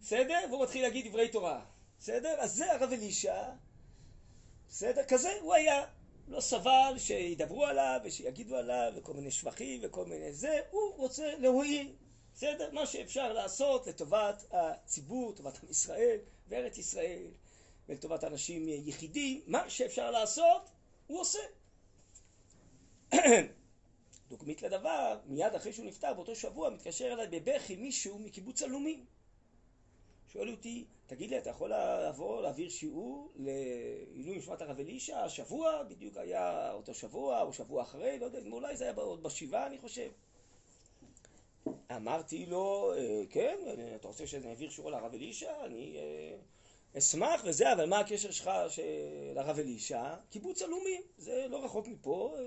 [0.00, 0.38] בסדר?
[0.50, 1.64] והוא מתחיל להגיד דברי תורה,
[1.98, 2.34] בסדר?
[2.38, 3.42] אז זה הרב אלישע,
[4.68, 5.02] בסדר?
[5.04, 5.84] כזה הוא היה.
[6.28, 11.92] לא סבל שידברו עליו ושיגידו עליו וכל מיני שבחים וכל מיני זה, הוא רוצה להועיל,
[12.36, 12.70] בסדר?
[12.72, 16.18] מה שאפשר לעשות לטובת הציבור, לטובת עם ישראל
[16.48, 17.26] וארץ ישראל
[17.88, 20.70] ולטובת אנשים יחידים, מה שאפשר לעשות,
[21.06, 21.38] הוא עושה.
[24.28, 29.04] דוגמית לדבר, מיד אחרי שהוא נפטר, באותו שבוע, מתקשר אליי בבכי מישהו מקיבוץ עלומים.
[30.32, 31.72] שואל אותי, תגיד לי, אתה יכול
[32.08, 35.24] לבוא, להעביר שיעור לעילוי נשמת הרב אלישע?
[35.24, 39.66] השבוע בדיוק היה אותו שבוע, או שבוע אחרי, לא יודע, אולי זה היה עוד בשבעה,
[39.66, 40.10] אני חושב.
[41.96, 43.56] אמרתי לו, אה, כן,
[43.96, 45.64] אתה רוצה שאני אעביר שיעור לרב אלישע?
[45.64, 48.50] אני אה, אשמח וזה, אבל מה הקשר שלך
[49.34, 50.14] לרב אלישע?
[50.30, 52.44] קיבוץ עלומים, זה לא רחוק מפה, אה,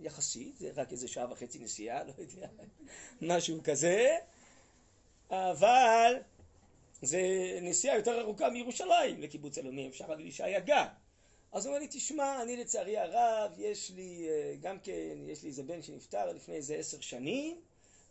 [0.00, 2.48] יחסית, זה רק איזה שעה וחצי נסיעה, לא יודע,
[3.36, 4.16] משהו כזה,
[5.30, 6.14] אבל
[7.02, 7.20] זה
[7.62, 10.86] נסיעה יותר ארוכה מירושלים לקיבוץ עלומים, אפשר רב אלישע גר.
[11.52, 14.26] אז הוא אומר לי, תשמע, אני לצערי הרב, יש לי,
[14.60, 17.60] גם כן, יש לי איזה בן שנפטר לפני איזה עשר שנים,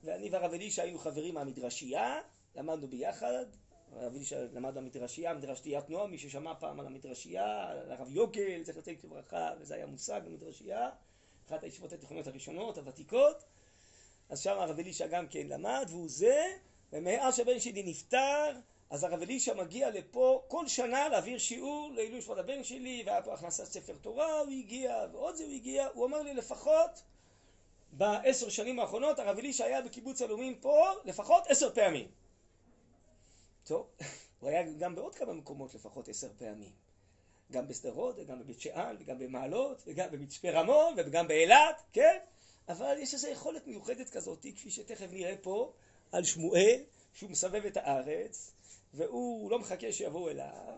[0.04, 2.20] ואני והרב אלישע היינו חברים מהמדרשייה,
[2.56, 3.46] למדנו ביחד,
[3.92, 8.78] הרב אלישע למד במדרשייה, מדרשיית נועם, מי ששמע פעם על המדרשייה, על הרב יוגל, צריך
[8.78, 10.90] לצאת לברכה, וזה היה מושג במדרשייה,
[11.48, 13.44] אחת הישיבות התיכוניות הראשונות, הוותיקות,
[14.30, 16.44] אז שם הרב אלישע גם כן למד, והוא זה,
[16.94, 18.52] ומאז שהבן שלי נפטר,
[18.90, 23.34] אז הרב אלישע מגיע לפה כל שנה להעביר שיעור לעילוי שפת הבן שלי, והיה פה
[23.34, 27.04] הכנסת ספר תורה, הוא הגיע, ועוד זה הוא הגיע, הוא אמר לי לפחות
[27.92, 32.08] בעשר שנים האחרונות הרב אלישע היה בקיבוץ עלומים פה לפחות עשר פעמים.
[33.64, 33.88] טוב,
[34.40, 36.72] הוא היה גם בעוד כמה מקומות לפחות עשר פעמים.
[37.52, 42.18] גם בשדרות, וגם בבית שאן, וגם במעלות, וגם במצפה רמון, וגם באילת, כן?
[42.70, 45.74] אבל יש איזו יכולת מיוחדת כזאת, כפי שתכף נראה פה,
[46.12, 46.82] על שמואל,
[47.14, 48.52] שהוא מסבב את הארץ,
[48.94, 50.78] והוא לא מחכה שיבואו אליו,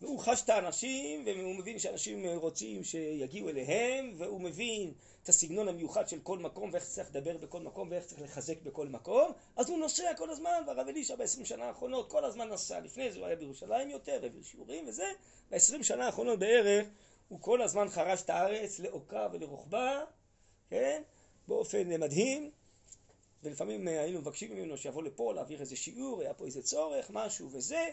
[0.00, 4.92] והוא חש את האנשים, והוא מבין שאנשים רוצים שיגיעו אליהם, והוא מבין
[5.26, 8.88] את הסגנון המיוחד של כל מקום, ואיך צריך לדבר בכל מקום, ואיך צריך לחזק בכל
[8.88, 12.80] מקום, אז הוא נוסע כל הזמן, והרב אלישע בעשרים שנה האחרונות כל הזמן נסע.
[12.80, 15.04] לפני זה הוא היה בירושלים יותר, העביר שיעורים וזה,
[15.50, 16.86] בעשרים שנה האחרונות בערך,
[17.28, 20.04] הוא כל הזמן חרש את הארץ לאורכה ולרוחבה,
[20.70, 21.02] כן?
[21.48, 22.50] באופן מדהים.
[23.42, 27.88] ולפעמים היינו מבקשים ממנו שיבוא לפה להעביר איזה שיעור, היה פה איזה צורך, משהו וזה,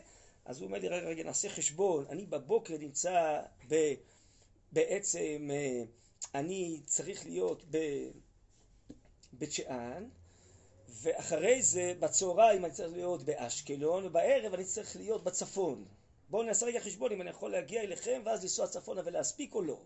[0.46, 3.94] אז הוא אומר לי, רגע, רגע, נעשה חשבון, אני בבוקר נמצא ב,
[4.72, 5.84] בעצם, אה,
[6.36, 7.64] אני צריך להיות
[9.34, 10.10] בבית שאן,
[10.90, 15.86] ואחרי זה, בצהריים אני צריך להיות באשקלון, ובערב אני צריך להיות בצפון.
[16.30, 19.82] בואו נעשה רגע חשבון אם אני יכול להגיע אליכם, ואז לנסוע צפונה ולהספיק או לא.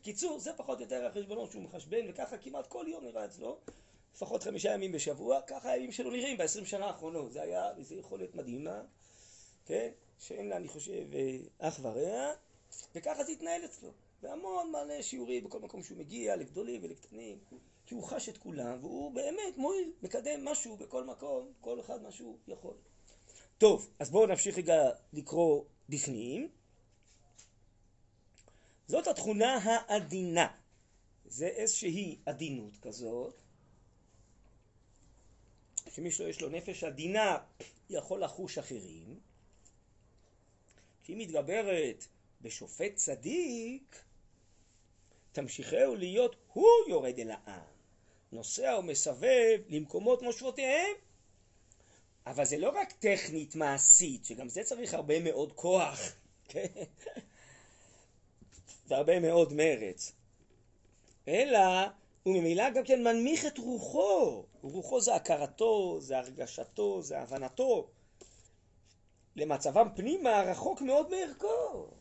[0.00, 3.58] בקיצור, זה פחות או יותר החשבונות שהוא מחשבן, וככה כמעט כל יום נראה אצלו.
[4.14, 7.32] לפחות חמישה ימים בשבוע, ככה הימים שלו נראים בעשרים שנה האחרונות.
[7.32, 8.82] זה היה, איזו יכולת מדהימה.
[9.66, 9.90] כן?
[10.18, 11.04] שאין לה, אני חושב,
[11.58, 12.32] אח ורע,
[12.94, 13.92] וככה זה התנהל אצלו.
[14.22, 17.38] והמון מלא שיעורים בכל מקום שהוא מגיע, לגדולים ולקטנים,
[17.86, 22.10] כי הוא חש את כולם, והוא באמת מועיל, מקדם משהו בכל מקום, כל אחד מה
[22.10, 22.74] שהוא יכול.
[23.58, 26.48] טוב, אז בואו נמשיך רגע לקרוא בפנים.
[28.86, 30.48] זאת התכונה העדינה.
[31.24, 33.34] זה איזושהי עדינות כזאת,
[35.88, 37.38] שמי שיש לו נפש עדינה
[37.90, 39.20] יכול לחוש אחרים,
[41.02, 42.06] שהיא מתגברת
[42.40, 44.02] בשופט צדיק,
[45.38, 47.60] תמשיכהו להיות הוא יורד אל העם,
[48.32, 50.96] נוסע ומסבב למקומות מושבותיהם.
[52.26, 56.00] אבל זה לא רק טכנית מעשית, שגם זה צריך הרבה מאוד כוח,
[56.48, 56.66] כן?
[58.86, 60.12] והרבה מאוד מרץ,
[61.28, 61.58] אלא
[62.22, 64.44] הוא ממילא גם כן מנמיך את רוחו.
[64.62, 67.88] רוחו זה הכרתו, זה הרגשתו, זה הבנתו.
[69.36, 71.97] למצבם פנימה רחוק מאוד מערכו.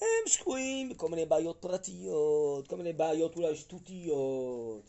[0.00, 4.82] הם שקועים בכל מיני בעיות פרטיות, כל מיני בעיות אולי שטותיות,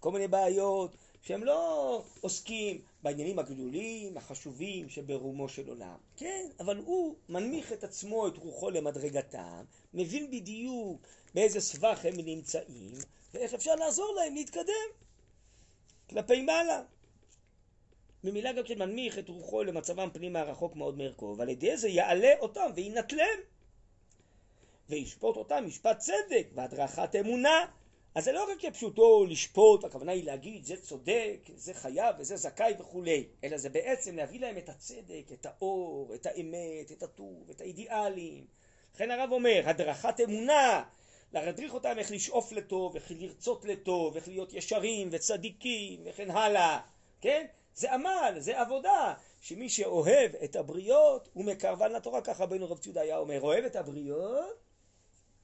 [0.00, 5.96] כל מיני בעיות שהם לא עוסקים בעניינים הגדולים, החשובים שברומו של עולם.
[6.16, 11.00] כן, אבל הוא מנמיך את עצמו, את רוחו למדרגתם, מבין בדיוק
[11.34, 12.92] באיזה סבך הם נמצאים,
[13.34, 14.88] ואיך אפשר לעזור להם להתקדם
[16.10, 16.82] כלפי מעלה.
[18.24, 22.32] ממילא גם כן מנמיך את רוחו למצבם פנימה רחוק מאוד מערכו, ועל ידי זה יעלה
[22.40, 23.38] אותם וינטלם.
[24.88, 27.64] וישפוט אותם משפט צדק והדרכת אמונה.
[28.14, 32.74] אז זה לא רק כפשוטו לשפוט, הכוונה היא להגיד זה צודק, זה חייב וזה זכאי
[32.78, 37.60] וכולי, אלא זה בעצם להביא להם את הצדק, את האור, את האמת, את הטוב, את
[37.60, 38.46] האידיאלים.
[38.94, 40.84] לכן הרב אומר, הדרכת אמונה,
[41.32, 46.80] להדריך אותם איך לשאוף לטוב, איך לרצות לטוב, איך להיות ישרים וצדיקים וכן הלאה,
[47.20, 47.46] כן?
[47.74, 53.00] זה עמל, זה עבודה, שמי שאוהב את הבריות הוא מקרבן לתורה, ככה רבנו רב ציודה
[53.00, 54.67] היה אומר, אוהב את הבריות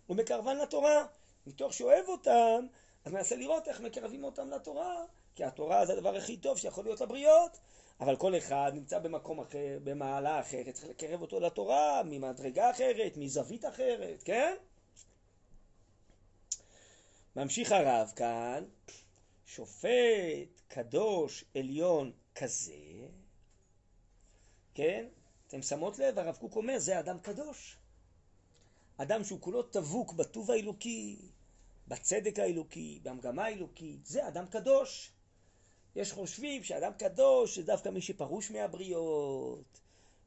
[0.07, 1.07] הוא מקרבן לתורה.
[1.47, 2.67] מתוך שאוהב אותם,
[3.05, 7.01] אז מנסה לראות איך מקרבים אותם לתורה, כי התורה זה הדבר הכי טוב שיכול להיות
[7.01, 7.59] לבריות,
[8.01, 13.64] אבל כל אחד נמצא במקום אחר, במעלה אחרת, צריך לקרב אותו לתורה, ממדרגה אחרת, מזווית
[13.64, 14.55] אחרת, כן?
[17.37, 18.64] ממשיך הרב כאן,
[19.47, 22.75] שופט קדוש עליון כזה,
[24.75, 25.07] כן?
[25.47, 27.77] אתם שמות לב, הרב קוק אומר, זה אדם קדוש.
[28.97, 31.19] אדם שהוא כולו דבוק בטוב האלוקי,
[31.89, 35.11] בצדק האלוקי, במגמה האלוקית, זה אדם קדוש.
[35.97, 39.81] יש חושבים שאדם קדוש זה דווקא מי שפרוש מהבריות,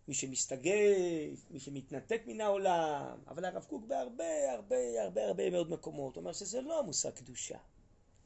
[0.07, 6.17] מי שמסתגף, מי שמתנתק מן העולם, אבל הרב קוק בהרבה הרבה הרבה הרבה מאוד מקומות
[6.17, 7.57] אומר שזה לא המושג קדושה.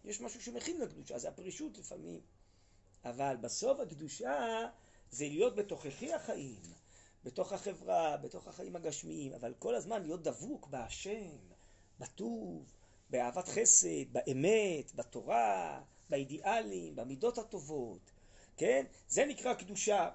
[0.06, 2.22] יש משהו שמכין לקדושה, זה הפרישות לפעמים.
[3.06, 4.68] אבל בסוף הקדושה
[5.12, 6.62] זה להיות בתוככי החיים,
[7.24, 11.38] בתוך החברה, בתוך החיים הגשמיים, אבל כל הזמן להיות דבוק בהשם,
[12.00, 12.74] בטוב,
[13.10, 18.12] באהבת חסד, באמת, בתורה, באידיאלים, במידות הטובות,
[18.58, 18.86] כן?
[19.08, 20.10] זה נקרא קדושה.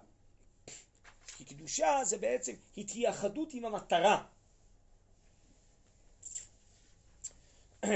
[1.27, 4.25] כי קדושה זה בעצם התייחדות עם המטרה.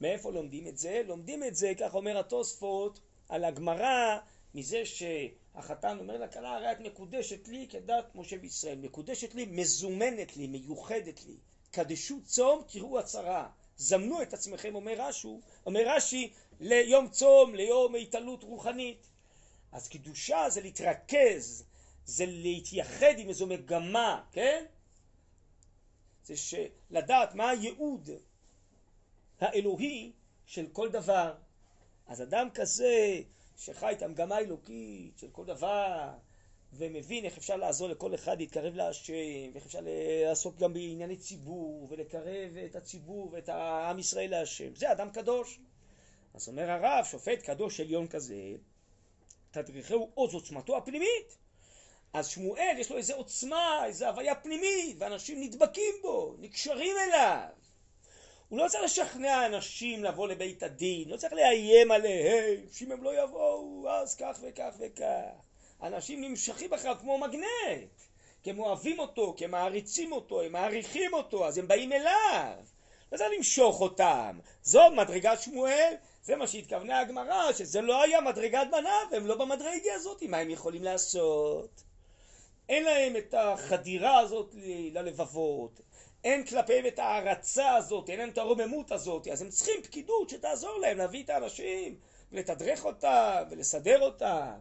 [0.00, 1.02] מאיפה לומדים את זה?
[1.06, 4.18] לומדים את זה, כך אומר התוספות, על הגמרא,
[4.54, 8.78] מזה שהחתן אומר לכלה, הרי את מקודשת לי כדת משה וישראל.
[8.78, 11.36] מקודשת לי, מזומנת לי, מיוחדת לי.
[11.70, 13.50] קדשו צום, תראו הצהרה.
[13.76, 15.28] זמנו את עצמכם, אומר רש"י,
[15.66, 19.06] אומר רש"י, ליום צום, ליום התעלות רוחנית.
[19.72, 21.64] אז קדושה זה להתרכז,
[22.04, 24.64] זה להתייחד עם איזו מגמה, כן?
[26.24, 26.34] זה
[26.90, 28.10] לדעת מה הייעוד
[29.40, 30.12] האלוהי
[30.46, 31.34] של כל דבר.
[32.06, 33.22] אז אדם כזה
[33.56, 36.10] שחי את המגמה האלוקית של כל דבר,
[36.72, 39.12] ומבין איך אפשר לעזור לכל אחד להתקרב להשם,
[39.52, 44.74] ואיך אפשר לעסוק גם בענייני ציבור, ולקרב את הציבור ואת העם ישראל להשם.
[44.74, 45.60] זה אדם קדוש.
[46.34, 48.34] אז אומר הרב, שופט קדוש עליון כזה,
[49.50, 51.38] תדריכהו עוז עוצמתו הפנימית.
[52.12, 57.48] אז שמואל יש לו איזה עוצמה, איזה הוויה פנימית, ואנשים נדבקים בו, נקשרים אליו.
[58.52, 63.22] הוא לא צריך לשכנע אנשים לבוא לבית הדין, לא צריך לאיים עליהם, שאם הם לא
[63.22, 65.32] יבואו, אז כך וכך וכך.
[65.82, 68.02] אנשים נמשכים אחריו כמו מגנט,
[68.42, 72.54] כי הם אוהבים אותו, כי הם מעריצים אותו, הם מעריכים אותו, אז הם באים אליו.
[73.12, 74.38] לא צריך למשוך אותם.
[74.62, 79.94] זו מדרגת שמואל, זה מה שהתכוונה הגמרא, שזה לא היה מדרגת בניו, הם לא במדרגה
[79.94, 81.82] הזאת, מה הם יכולים לעשות?
[82.68, 84.54] אין להם את החדירה הזאת
[84.92, 85.80] ללבבות,
[86.24, 90.78] אין כלפיהם את ההערצה הזאת, אין להם את הרוממות הזאת, אז הם צריכים פקידות שתעזור
[90.78, 91.98] להם להביא את האנשים,
[92.32, 94.52] ולתדרך אותם, ולסדר אותם.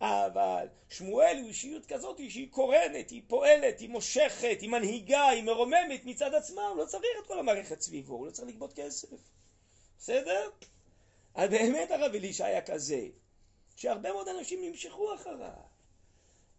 [0.00, 6.04] אבל שמואל הוא אישיות כזאת שהיא קורנת, היא פועלת, היא מושכת, היא מנהיגה, היא מרוממת
[6.04, 9.08] מצד עצמה, הוא לא צריך את כל המערכת סביבו, הוא לא צריך לגבות כסף.
[9.98, 10.50] בסדר?
[11.34, 13.06] אז באמת הרב אלישע היה כזה,
[13.76, 15.67] שהרבה מאוד אנשים נמשכו אחריו.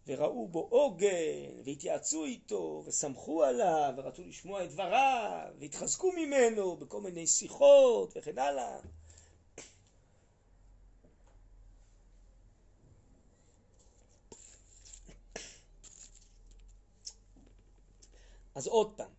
[0.06, 7.26] וראו בו עוגן, והתייעצו איתו, וסמכו עליו, ורצו לשמוע את דבריו, והתחזקו ממנו בכל מיני
[7.26, 8.78] שיחות וכן הלאה.
[18.54, 19.10] אז עוד פעם,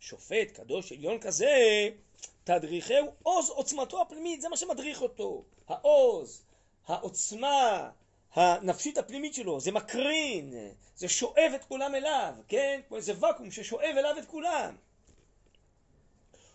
[0.00, 1.88] שופט קדוש עליון כזה,
[2.44, 5.44] תדריכהו עוז עוצמתו הפנימית, זה מה שמדריך אותו.
[5.68, 6.42] העוז,
[6.86, 7.90] העוצמה,
[8.36, 10.54] הנפשית הפנימית שלו, זה מקרין,
[10.96, 12.80] זה שואב את כולם אליו, כן?
[12.88, 14.76] כמו איזה ואקום ששואב אליו את כולם.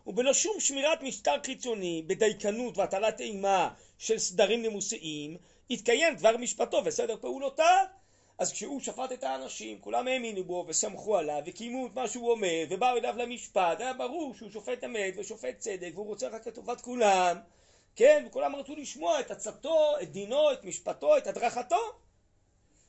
[0.08, 5.38] ובלא שום שמירת משטר חיצוני, בדייקנות והטלת אימה של סדרים נימוסיים,
[5.70, 7.86] התקיים דבר משפטו וסדר פעולותיו.
[8.38, 12.66] אז כשהוא שפט את האנשים, כולם האמינו בו וסמכו עליו וקיימו את מה שהוא אומר
[12.70, 16.82] ובאו אליו למשפט, היה ברור שהוא שופט אמת ושופט צדק והוא רוצה רק את טובת
[16.82, 17.38] כולם
[17.96, 21.82] כן, וכולם רצו לשמוע את עצתו, את דינו, את משפטו, את הדרכתו.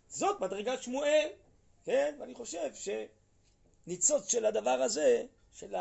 [0.08, 1.28] זאת מדרגת שמואל,
[1.84, 2.70] כן, ואני חושב
[3.86, 5.74] שניצוץ של הדבר הזה, של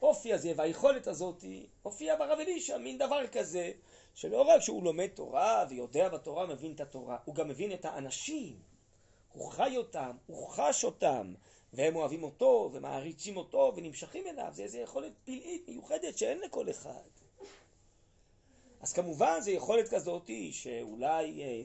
[0.00, 1.44] האופי הזה והיכולת הזאת,
[1.82, 3.72] הופיע ברב אלישע, מין דבר כזה,
[4.14, 8.58] שלא רק שהוא לומד תורה ויודע בתורה, מבין את התורה, הוא גם מבין את האנשים,
[9.32, 11.34] הוא חי אותם, הוא חש אותם,
[11.72, 17.08] והם אוהבים אותו ומעריצים אותו ונמשכים אליו, זה איזו יכולת פלאית מיוחדת שאין לכל אחד.
[18.80, 21.62] אז כמובן זו יכולת כזאת שאולי אה,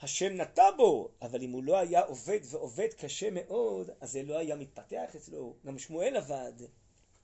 [0.00, 4.38] השם נטע בו, אבל אם הוא לא היה עובד ועובד קשה מאוד, אז זה לא
[4.38, 5.56] היה מתפתח אצלו.
[5.66, 6.52] גם שמואל עבד,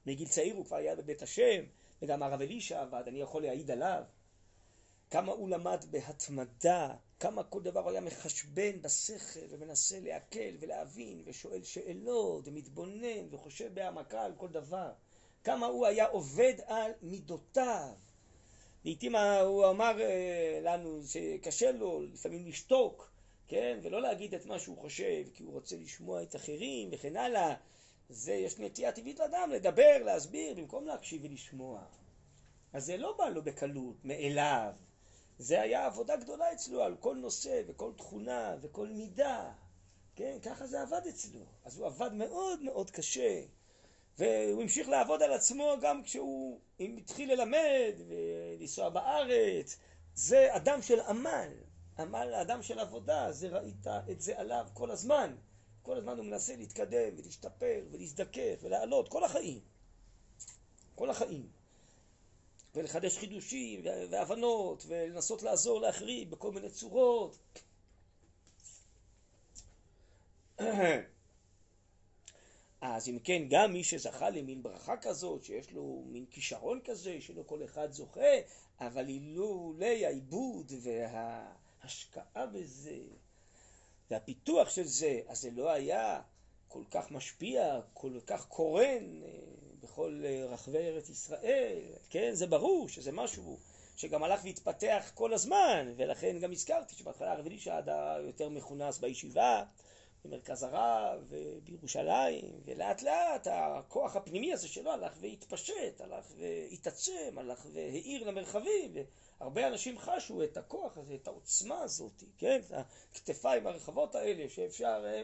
[0.06, 1.64] מגיל צעיר הוא כבר היה בבית השם,
[2.02, 4.02] וגם הרב אלישע עבד, אני יכול להעיד עליו.
[5.10, 11.62] כמה הוא למד בהתמדה, כמה כל דבר הוא היה מחשבן בשכל ומנסה לעכל ולהבין ושואל
[11.62, 14.92] שאלות ומתבונן וחושב בהעמקה על כל דבר.
[15.44, 17.92] כמה הוא היה עובד על מידותיו.
[18.84, 23.10] לעתים הוא אמר אה, לנו שקשה לו לפעמים לשתוק,
[23.48, 27.54] כן, ולא להגיד את מה שהוא חושב, כי הוא רוצה לשמוע את אחרים וכן הלאה.
[28.08, 31.82] זה, יש נטייה טבעית לאדם לדבר, להסביר, במקום להקשיב ולשמוע.
[32.72, 34.72] אז זה לא בא לו בקלות, מאליו.
[35.38, 39.52] זה היה עבודה גדולה אצלו על כל נושא וכל תכונה וכל מידה.
[40.16, 41.40] כן, ככה זה עבד אצלו.
[41.64, 43.40] אז הוא עבד מאוד מאוד קשה.
[44.20, 49.78] והוא המשיך לעבוד על עצמו גם כשהוא התחיל ללמד ולנסוע בארץ.
[50.14, 51.52] זה אדם של עמל,
[51.98, 55.36] עמל אדם של עבודה, זה ראית את זה עליו כל הזמן.
[55.82, 59.60] כל הזמן הוא מנסה להתקדם ולהשתפר ולהזדקף ולעלות כל החיים.
[60.94, 61.48] כל החיים.
[62.74, 67.38] ולחדש חידושים והבנות ולנסות לעזור לאחרים בכל מיני צורות.
[72.80, 77.42] אז אם כן, גם מי שזכה למין ברכה כזאת, שיש לו מין כישרון כזה, שלא
[77.46, 78.34] כל אחד זוכה,
[78.80, 82.98] אבל אילולי העיבוד וההשקעה בזה,
[84.10, 86.20] והפיתוח של זה, אז זה לא היה
[86.68, 89.28] כל כך משפיע, כל כך קורן אה,
[89.80, 91.78] בכל אה, רחבי ארץ ישראל,
[92.10, 92.30] כן?
[92.34, 93.58] זה ברור שזה משהו
[93.96, 99.64] שגם הלך והתפתח כל הזמן, ולכן גם הזכרתי שבהתחלה הרב אלישע היה יותר מכונס בישיבה,
[100.24, 108.28] במרכז הרב ובירושלים, ולאט לאט הכוח הפנימי הזה שלו הלך והתפשט, הלך והתעצם, הלך והאיר
[108.28, 108.94] למרחבים,
[109.40, 112.60] והרבה אנשים חשו את הכוח הזה, את העוצמה הזאת, כן?
[112.66, 112.72] את
[113.12, 115.22] הכתפיים הרחבות האלה שאפשר אה,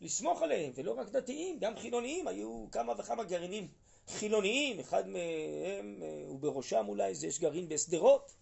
[0.00, 3.68] לסמוך עליהם, ולא רק דתיים, גם חילוניים, היו כמה וכמה גרעינים
[4.08, 8.32] חילוניים, אחד מהם, אה, ובראשם אולי זה יש גרעין בשדרות,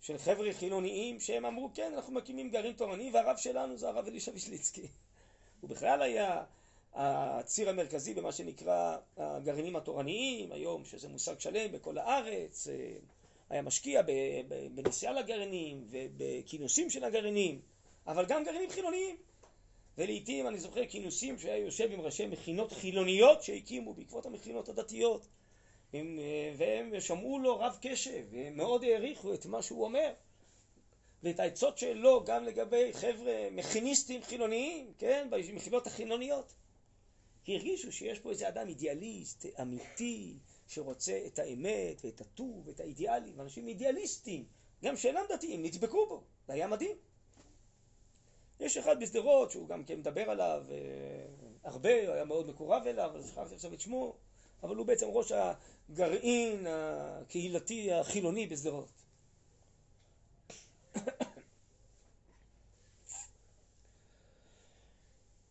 [0.00, 4.32] של חבר'ה חילוניים שהם אמרו כן אנחנו מקימים גרעין תורני והרב שלנו זה הרב אלישע
[4.32, 4.88] וישליצקי.
[5.60, 6.44] הוא בכלל היה
[6.94, 12.92] הציר המרכזי במה שנקרא הגרעינים התורניים היום שזה מושג שלם בכל הארץ אה,
[13.50, 14.02] היה משקיע
[14.74, 17.60] בנסיעה לגרעינים ובכינוסים של הגרעינים
[18.06, 19.16] אבל גם גרעינים חילוניים.
[19.98, 25.26] ולעיתים אני זוכר כינוסים שהיה יושב עם ראשי מכינות חילוניות שהקימו בעקבות המכינות הדתיות
[25.92, 26.18] הם,
[26.56, 30.12] והם שמעו לו רב קשב, והם מאוד העריכו את מה שהוא אומר.
[31.22, 36.52] ואת העצות שלו גם לגבי חבר'ה מכיניסטים חילוניים, כן, במכינות החילוניות.
[37.44, 40.38] כי הרגישו שיש פה איזה אדם אידיאליסט, אמיתי,
[40.68, 43.40] שרוצה את האמת ואת הטוב ואת האידיאלים.
[43.40, 44.44] אנשים אידיאליסטים,
[44.84, 46.22] גם שאינם דתיים, נדבקו בו.
[46.46, 46.96] זה היה מדהים.
[48.60, 50.76] יש אחד בשדרות שהוא גם כן מדבר עליו אה,
[51.64, 54.16] הרבה, היה מאוד מקורב אליו, אבל זכרתי עכשיו את שמו,
[54.62, 59.00] אבל הוא בעצם ראש הגרעין הקהילתי החילוני בשדרות.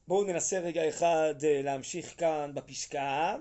[0.08, 3.36] בואו ננסה רגע אחד אה, להמשיך כאן בפסקה.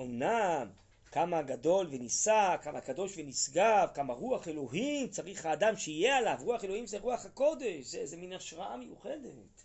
[0.00, 0.70] אמנם
[1.12, 6.86] כמה גדול ונישא, כמה קדוש ונשגב, כמה רוח אלוהים צריך האדם שיהיה עליו, רוח אלוהים
[6.86, 9.64] זה רוח הקודש, זה, זה מין השראה מיוחדת.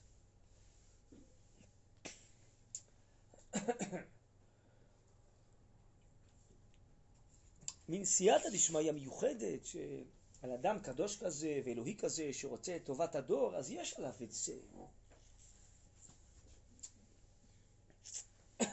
[7.91, 13.71] מין סייעתא דשמיא מיוחדת, שעל אדם קדוש כזה ואלוהי כזה שרוצה את טובת הדור, אז
[13.71, 14.53] יש עליו את זה.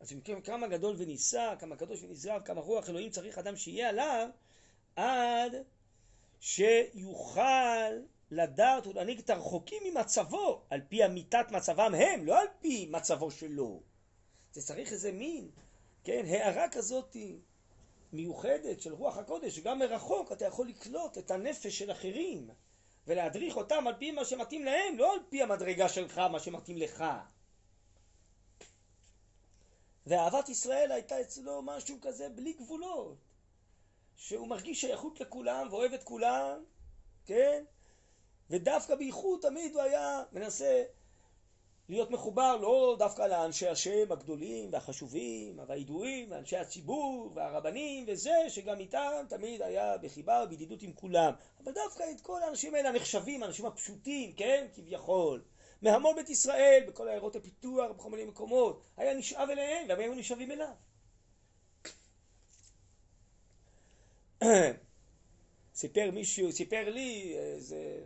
[0.00, 3.88] אז אם כן, כמה גדול ונישא, כמה קדוש ונשגב, כמה רוח אלוהים צריך אדם שיהיה
[3.88, 4.28] עליו,
[4.96, 5.52] עד
[6.40, 7.90] שיוכל
[8.30, 13.82] לדעת ולהנהיג את הרחוקים ממצבו, על פי אמיתת מצבם הם, לא על פי מצבו שלו.
[14.52, 15.50] זה צריך איזה מין
[16.04, 17.16] כן, הערה כזאת
[18.12, 22.50] מיוחדת של רוח הקודש, שגם מרחוק אתה יכול לקלוט את הנפש של אחרים
[23.06, 27.04] ולהדריך אותם על פי מה שמתאים להם, לא על פי המדרגה שלך, מה שמתאים לך.
[30.06, 33.16] ואהבת ישראל הייתה אצלו משהו כזה בלי גבולות,
[34.16, 36.64] שהוא מרגיש שייכות לכולם ואוהב את כולם,
[37.26, 37.64] כן?
[38.50, 40.82] ודווקא בייחוד תמיד הוא היה מנסה
[41.90, 49.24] להיות מחובר לא דווקא לאנשי השם הגדולים והחשובים והידועים, לאנשי הציבור והרבנים וזה, שגם איתם
[49.28, 51.32] תמיד היה בחיבה ובידידות עם כולם.
[51.64, 55.42] אבל דווקא את כל האנשים האלה הנחשבים, האנשים הפשוטים, כן, כביכול.
[55.82, 60.50] מהמון בית ישראל, בכל עיירות הפיתוח, בכל מיני מקומות, היה נשאב אליהם, והם היו נשאבים
[60.50, 60.74] אליו.
[65.74, 68.00] סיפר מישהו, סיפר לי איזה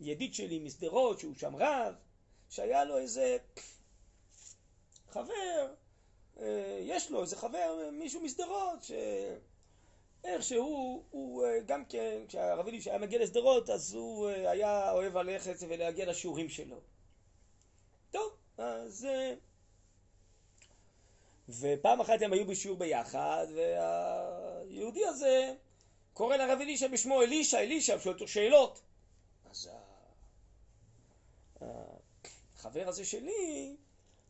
[0.00, 1.94] ידיד שלי משדרות, שהוא שם רב,
[2.50, 3.36] שהיה לו איזה
[5.10, 5.74] חבר,
[6.40, 8.86] אה, יש לו איזה חבר, מישהו משדרות,
[10.22, 15.16] שאיכשהו, הוא אה, גם כן, כשהרב אלי שהיה מגיע לשדרות, אז הוא אה, היה אוהב
[15.16, 16.80] ללכת ולהגיע לשיעורים שלו.
[18.10, 19.08] טוב, אז...
[21.48, 25.54] ופעם אחת הם היו בשיעור ביחד, והיהודי הזה
[26.12, 28.80] קורא לרב אלישע בשמו אלישע, אלישע, ושואל אותו שאלות.
[29.50, 29.70] אז
[32.66, 33.76] החבר הזה שלי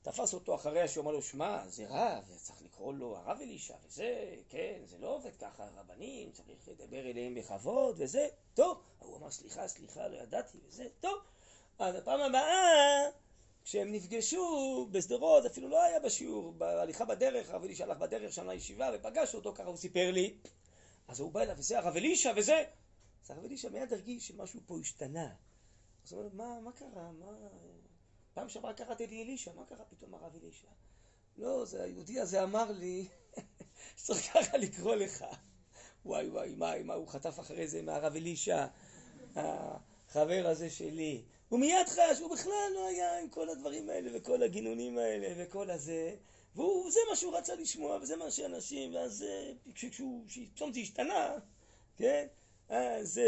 [0.03, 4.81] תפס אותו אחריה אמר לו, שמע, זה רב, צריך לקרוא לו הרב אלישע, וזה, כן,
[4.85, 8.83] זה לא עובד ככה, רבנים, צריך לדבר אליהם בכבוד, וזה, טוב.
[8.99, 11.19] הוא אמר, סליחה, סליחה, לא ידעתי, וזה, טוב.
[11.79, 13.11] אז הפעם הבאה,
[13.65, 18.91] כשהם נפגשו בשדרות, אפילו לא היה בשיעור, בהליכה בדרך, הרב אלישע הלך בדרך שם לישיבה
[18.95, 20.39] ופגש אותו, ככה הוא סיפר לי.
[21.09, 22.65] אז הוא בא אליו, וזה הרב אלישע, וזה.
[23.25, 25.35] אז הרב אלישע מיד הרגיש שמשהו פה השתנה.
[26.05, 27.13] אז הוא אומר, מה, מה קרה?
[27.13, 27.33] מה...
[28.37, 30.69] פעם שעברה קראתי לי אלישע, מה קרה פתאום הרב אלישע?
[31.39, 33.07] לא, זה היהודי הזה אמר לי
[33.99, 35.25] שצריך ככה לקרוא לך.
[36.05, 38.67] וואי וואי, מה, מה הוא חטף אחרי זה מהרב אלישע,
[39.37, 41.23] החבר הזה שלי.
[41.49, 45.71] הוא מיד חש, הוא בכלל לא היה עם כל הדברים האלה וכל הגינונים האלה וכל
[45.71, 46.15] הזה.
[46.55, 49.25] וזה מה שהוא רצה לשמוע, וזה מה שאנשים, ואז
[49.75, 50.25] כשהוא,
[50.55, 51.35] פתאום זה השתנה,
[51.97, 52.27] כן?
[52.69, 53.21] אז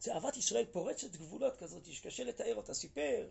[0.00, 2.74] זה אהבת ישראל פורצת גבולות כזאת, שקשה לתאר אותה.
[2.74, 3.28] סיפר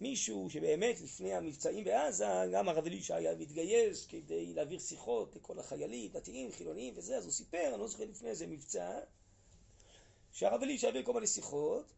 [0.00, 6.10] מישהו שבאמת לפני המבצעים בעזה, גם הרב אלישע היה מתגייס כדי להעביר שיחות לכל החיילים,
[6.12, 9.00] דתיים, חילונים וזה, אז הוא סיפר, אני לא זוכר לפני איזה מבצע,
[10.32, 11.92] שהרב אלישע העביר כל מיני שיחות,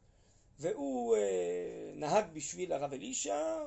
[0.59, 3.65] והוא אה, נהג בשביל הרב אלישע,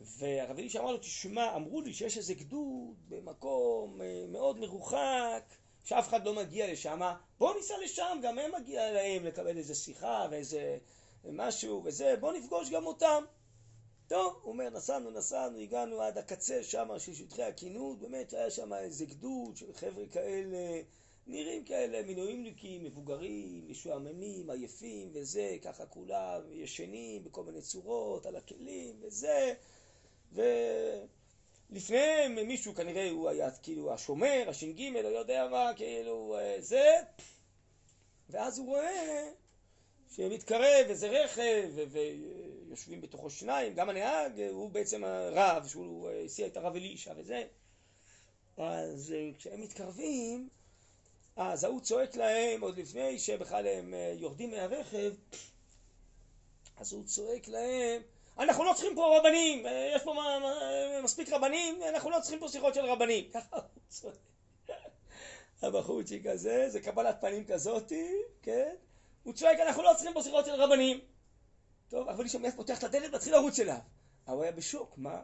[0.00, 5.54] והרב אלישע אמר לו, תשמע, אמרו לי שיש איזה גדוד במקום אה, מאוד מרוחק,
[5.84, 7.00] שאף אחד לא מגיע לשם,
[7.38, 10.78] בוא ניסע לשם, גם הם מגיע להם לקבל איזה שיחה ואיזה
[11.24, 13.24] משהו וזה, בוא נפגוש גם אותם.
[14.08, 18.72] טוב, הוא אומר, נסענו, נסענו, הגענו עד הקצה שם של שטחי הכינות, באמת היה שם
[18.72, 20.82] איזה גדוד של חבר'ה כאלה,
[21.26, 28.96] נראים כאלה מילואימניקים, מבוגרים, משועממים, עייפים וזה, ככה כולם ישנים בכל מיני צורות, על הכלים
[29.02, 29.54] וזה,
[30.32, 30.42] ו...
[31.72, 36.94] לפניהם מישהו כנראה הוא היה כאילו השומר, הש"ג, לא יודע מה, כאילו זה,
[38.30, 39.30] ואז הוא רואה
[40.16, 46.76] שמתקרב איזה רכב ויושבים בתוכו שניים, גם הנהג הוא בעצם הרב, שהוא הסיע את הרב
[46.76, 47.44] אלישע וזה,
[48.56, 50.48] אז כשהם מתקרבים,
[51.36, 55.14] אז ההוא צועק להם עוד לפני שבכלל הם יורדים מהרכב,
[56.76, 58.02] אז הוא צועק להם
[58.40, 60.14] אנחנו לא צריכים פה רבנים, אה, יש פה
[61.04, 63.30] מספיק רבנים, אנחנו לא צריכים פה שיחות של רבנים.
[63.34, 63.56] ככה
[64.02, 64.10] הוא.
[65.62, 68.12] הבחורצ'יק הזה, זה קבלת פנים כזאתי,
[68.42, 68.74] כן?
[69.22, 71.00] הוא צועק, אנחנו לא צריכים פה שיחות של רבנים.
[71.88, 73.78] טוב, אבל איש מיד פותח את הדלת ומתחיל לרוץ אליו.
[74.26, 75.22] הוא היה בשוק, מה?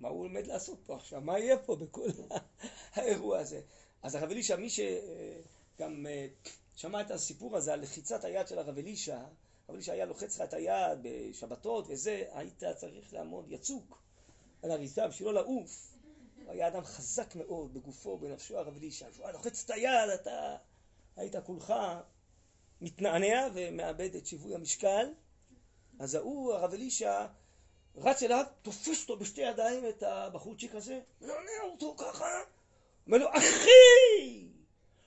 [0.00, 1.20] מה הוא עומד לעשות פה עכשיו?
[1.20, 2.08] מה יהיה פה בכל
[2.94, 3.60] האירוע הזה?
[4.02, 6.26] אז הרב אלישע, מי שגם אה,
[6.76, 9.18] שמע את הסיפור הזה על לחיצת היד של הרב אלישע,
[9.68, 14.02] אבל שהיה לוחץ לך את היד בשבתות וזה, היית צריך לעמוד יצוק
[14.62, 15.94] על הריסה בשביל לא לעוף.
[16.44, 19.10] הוא היה אדם חזק מאוד בגופו, בנפשו הרב אלישע.
[19.10, 20.56] כשהוא היה לוחץ את היד, אתה
[21.16, 21.74] היית כולך
[22.80, 25.12] מתנענע ומאבד את שיווי המשקל.
[25.98, 27.26] אז ההוא, הרב אלישע,
[27.96, 32.26] רץ אליו, תופס אותו בשתי ידיים, את הבחורצ'יק הזה, מנענע אותו ככה,
[33.06, 34.48] אומר לו, אחי!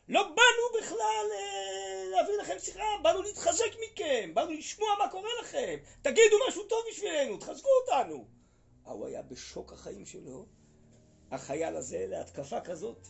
[0.08, 5.76] לא באנו בכלל אה, להביא לכם שיחה, באנו להתחזק מכם, באנו לשמוע מה קורה לכם,
[6.01, 8.28] תגידו משהו טוב בשבילנו, תחזקו אותנו.
[8.86, 10.45] ההוא היה בשוק החיים שלו,
[11.32, 13.08] החייל הזה, להתקפה כזאת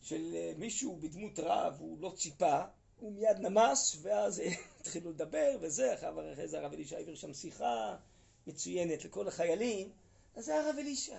[0.00, 2.62] של אה, מישהו בדמות רב, הוא לא ציפה,
[2.96, 4.50] הוא מיד נמס, ואז אה,
[4.80, 7.96] התחילו לדבר, וזה, אחרי זה הרב אלישע העביר שם שיחה
[8.46, 9.92] מצוינת לכל החיילים,
[10.36, 11.18] אז זה הרב אלישע.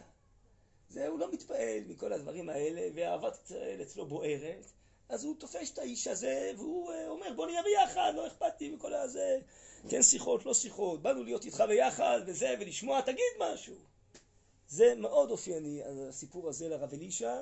[0.89, 4.65] זה, הוא לא מתפעל מכל הדברים האלה, ואהבת ישראל אצלו בוערת,
[5.09, 8.69] אז הוא תופש את האיש הזה, והוא אה, אומר, בוא נהיה ביחד, לא אכפת לי
[8.69, 9.39] מכל הזה,
[9.89, 13.75] כן שיחות, לא שיחות, באנו להיות איתך ביחד, וזה, ולשמוע, תגיד משהו.
[14.67, 17.41] זה מאוד אופייני, הסיפור הזה לרב אלישע.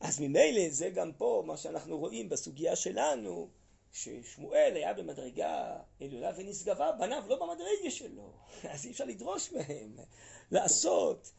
[0.00, 3.48] אז ממילא זה גם פה מה שאנחנו רואים בסוגיה שלנו,
[3.92, 8.30] ששמואל היה במדרגה עליונה ונשגבה, בניו לא במדרגה שלו,
[8.72, 9.96] אז אי אפשר לדרוש מהם
[10.52, 11.30] לעשות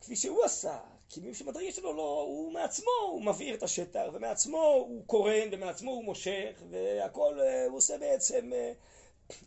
[0.00, 4.62] כפי שהוא עשה, כי מי שמדרגה שלו לא, הוא מעצמו, הוא מבעיר את השטח, ומעצמו
[4.62, 8.72] הוא קורן, ומעצמו הוא מושך, והכל אה, הוא עושה בעצם אה,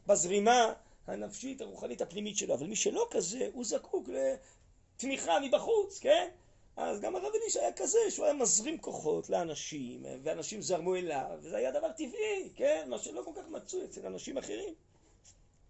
[0.07, 0.73] בזרימה
[1.07, 6.29] הנפשית, הרוחנית, הפנימית שלו, אבל מי שלא כזה, הוא זקוק לתמיכה מבחוץ, כן?
[6.75, 11.57] אז גם הרב אלישע היה כזה, שהוא היה מזרים כוחות לאנשים, ואנשים זרמו אליו, וזה
[11.57, 12.85] היה דבר טבעי, כן?
[12.89, 14.73] מה שלא כל כך מצוי אצל אנשים אחרים.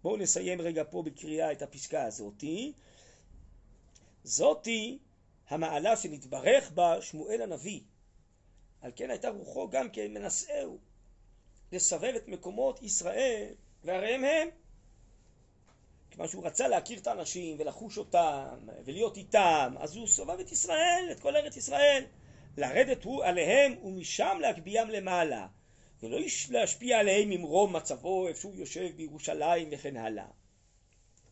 [0.02, 2.72] בואו נסיים רגע פה בקריאה את הפסקה הזאתי.
[4.24, 4.98] זאתי
[5.48, 7.80] המעלה שנתברך בה שמואל הנביא.
[8.80, 10.78] על כן הייתה רוחו גם כן מנשאהו,
[11.72, 13.54] לסבב את מקומות ישראל
[13.84, 14.48] ועריהם הם.
[16.10, 21.08] כיוון שהוא רצה להכיר את האנשים ולחוש אותם ולהיות איתם, אז הוא סובב את ישראל,
[21.12, 22.04] את כל ארץ ישראל.
[22.56, 25.46] לרדת הוא עליהם ומשם להגביהם למעלה.
[26.02, 26.18] ולא
[26.50, 30.26] להשפיע עליהם ממרום מצבו איפה שהוא יושב בירושלים וכן הלאה.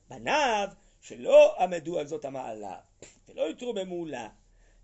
[0.09, 0.69] בניו
[1.03, 2.77] שלא עמדו על זאת המעלה
[3.29, 4.29] ולא יתרוממו לה.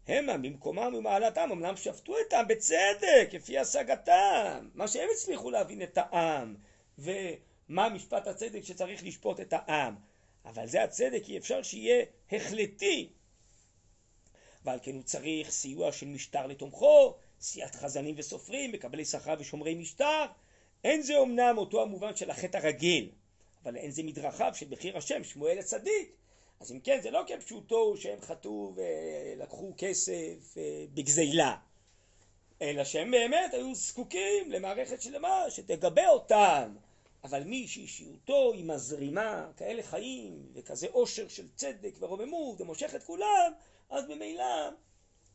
[0.08, 4.68] המה במקומם ומעלתם אמנם שפטו את העם בצדק כפי השגתם.
[4.74, 6.56] מה שהם הצליחו להבין את העם
[6.98, 9.94] ומה משפט הצדק שצריך לשפוט את העם.
[10.44, 13.08] אבל זה הצדק אי אפשר שיהיה החלטי.
[14.64, 20.24] ועל כן הוא צריך סיוע של משטר לתומכו סיעת חזנים וסופרים, מקבלי שכר ושומרי משטר,
[20.84, 23.10] אין זה אמנם אותו המובן של החטא הרגיל,
[23.68, 26.12] אבל אין זה מדרכיו של בחיר השם, שמואל הצדיק.
[26.60, 31.56] אז אם כן, זה לא כפשוטו שהם חטאו ולקחו כסף אה, בגזילה,
[32.62, 36.76] אלא שהם באמת היו זקוקים למערכת שלמה שתגבה אותם.
[37.24, 43.52] אבל מי שאישיותו היא מזרימה כאלה חיים וכזה עושר של צדק ורוממות ומושך את כולם,
[43.90, 44.70] אז ממילא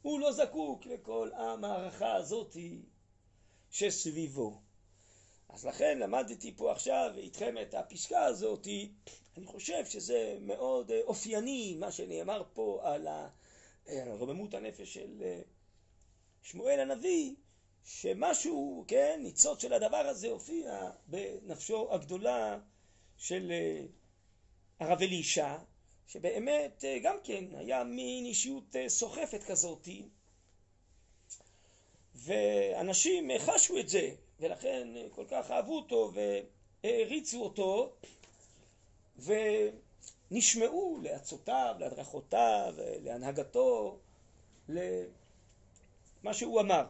[0.02, 2.82] הוא לא זקוק לכל המערכה הזאתי
[3.72, 4.62] שסביבו.
[5.54, 8.92] אז לכן למדתי פה עכשיו איתכם את הפסקה הזאתי,
[9.38, 13.28] אני חושב שזה מאוד אה, אופייני מה שנאמר פה על אה,
[14.14, 15.42] רוממות הנפש של אה,
[16.44, 17.34] שמואל הנביא,
[17.86, 22.60] שמשהו, כן, ניצוץ של הדבר הזה הופיע בנפשו הגדולה
[23.18, 23.52] של
[24.80, 25.58] הרב אלישע,
[26.08, 30.10] שבאמת גם כן היה מין אישיות סוחפת כזאתי.
[32.16, 36.12] ואנשים חשו את זה ולכן אה, כל כך אהבו אותו
[36.84, 37.94] והעריצו אותו
[40.32, 44.00] ונשמעו לעצותיו, להדרכותיו, להנהגתו,
[44.70, 46.86] למה שהוא אמר.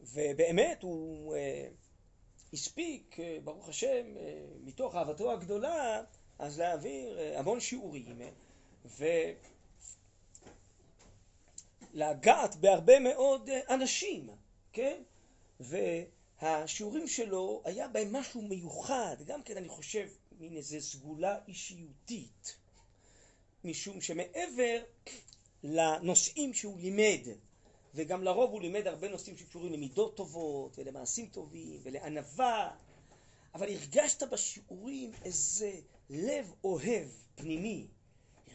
[0.00, 1.68] ובאמת הוא אה,
[2.52, 4.06] הספיק, אה, ברוך השם,
[4.64, 6.02] מתוך אהבתו הגדולה,
[6.42, 8.20] אז להעביר המון שיעורים
[11.94, 14.30] ולגעת בהרבה מאוד אנשים,
[14.72, 15.02] כן?
[15.60, 22.56] והשיעורים שלו היה בהם משהו מיוחד, גם כן אני חושב מין איזו סגולה אישיותית,
[23.64, 24.82] משום שמעבר
[25.62, 27.20] לנושאים שהוא לימד
[27.94, 32.70] וגם לרוב הוא לימד הרבה נושאים שקשורים למידות טובות ולמעשים טובים ולענווה,
[33.54, 35.72] אבל הרגשת בשיעורים איזה
[36.14, 37.86] לב אוהב פנימי,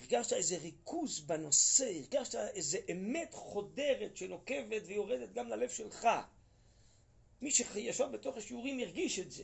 [0.01, 6.07] הרגשת איזה ריכוז בנושא, הרגשת איזה אמת חודרת שנוקבת ויורדת גם ללב שלך.
[7.41, 9.43] מי שישב בתוך השיעורים הרגיש את זה.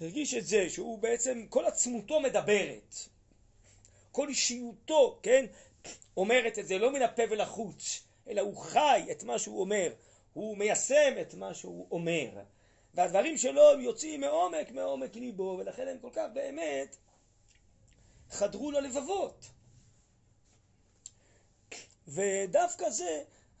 [0.00, 2.94] הרגיש את זה שהוא בעצם, כל עצמותו מדברת.
[4.12, 5.46] כל אישיותו, כן,
[6.16, 8.02] אומרת את זה, לא מן הפה ולחוץ.
[8.28, 9.92] אלא הוא חי את מה שהוא אומר,
[10.32, 12.28] הוא מיישם את מה שהוא אומר.
[12.94, 16.96] והדברים שלו הם יוצאים מעומק, מעומק ליבו, ולכן הם כל כך באמת
[18.30, 19.50] חדרו ללבבות.
[22.08, 23.22] ודווקא זה,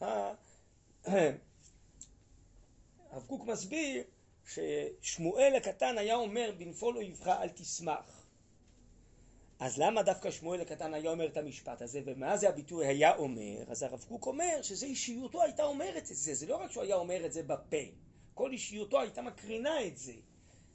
[3.10, 4.04] הרב קוק מסביר
[4.46, 8.26] ששמואל הקטן היה אומר בנפול אויבך אל תשמח.
[9.60, 13.64] אז למה דווקא שמואל הקטן היה אומר את המשפט הזה, ומה זה הביטוי היה אומר?
[13.68, 16.96] אז הרב קוק אומר שזה אישיותו הייתה אומרת את זה, זה לא רק שהוא היה
[16.96, 17.76] אומר את זה בפה,
[18.34, 20.12] כל אישיותו הייתה מקרינה את זה.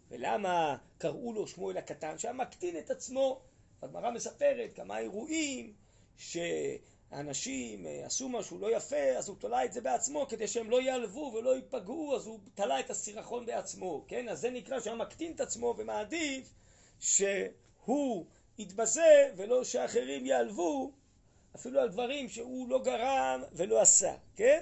[0.09, 2.17] ולמה קראו לו שמואל הקטן?
[2.17, 3.41] שהיה מקטין את עצמו.
[3.83, 5.73] הגמרא מספרת כמה אירועים
[6.17, 10.81] שאנשים אה, עשו משהו לא יפה, אז הוא תולה את זה בעצמו כדי שהם לא
[10.81, 14.29] ייעלבו ולא ייפגעו, אז הוא תלה את הסירחון בעצמו, כן?
[14.29, 16.53] אז זה נקרא שהיה מקטין את עצמו ומעדיף
[16.99, 18.25] שהוא
[18.57, 20.91] יתבזה ולא שאחרים יעלבו
[21.55, 24.59] אפילו על דברים שהוא לא גרם ולא עשה, כן?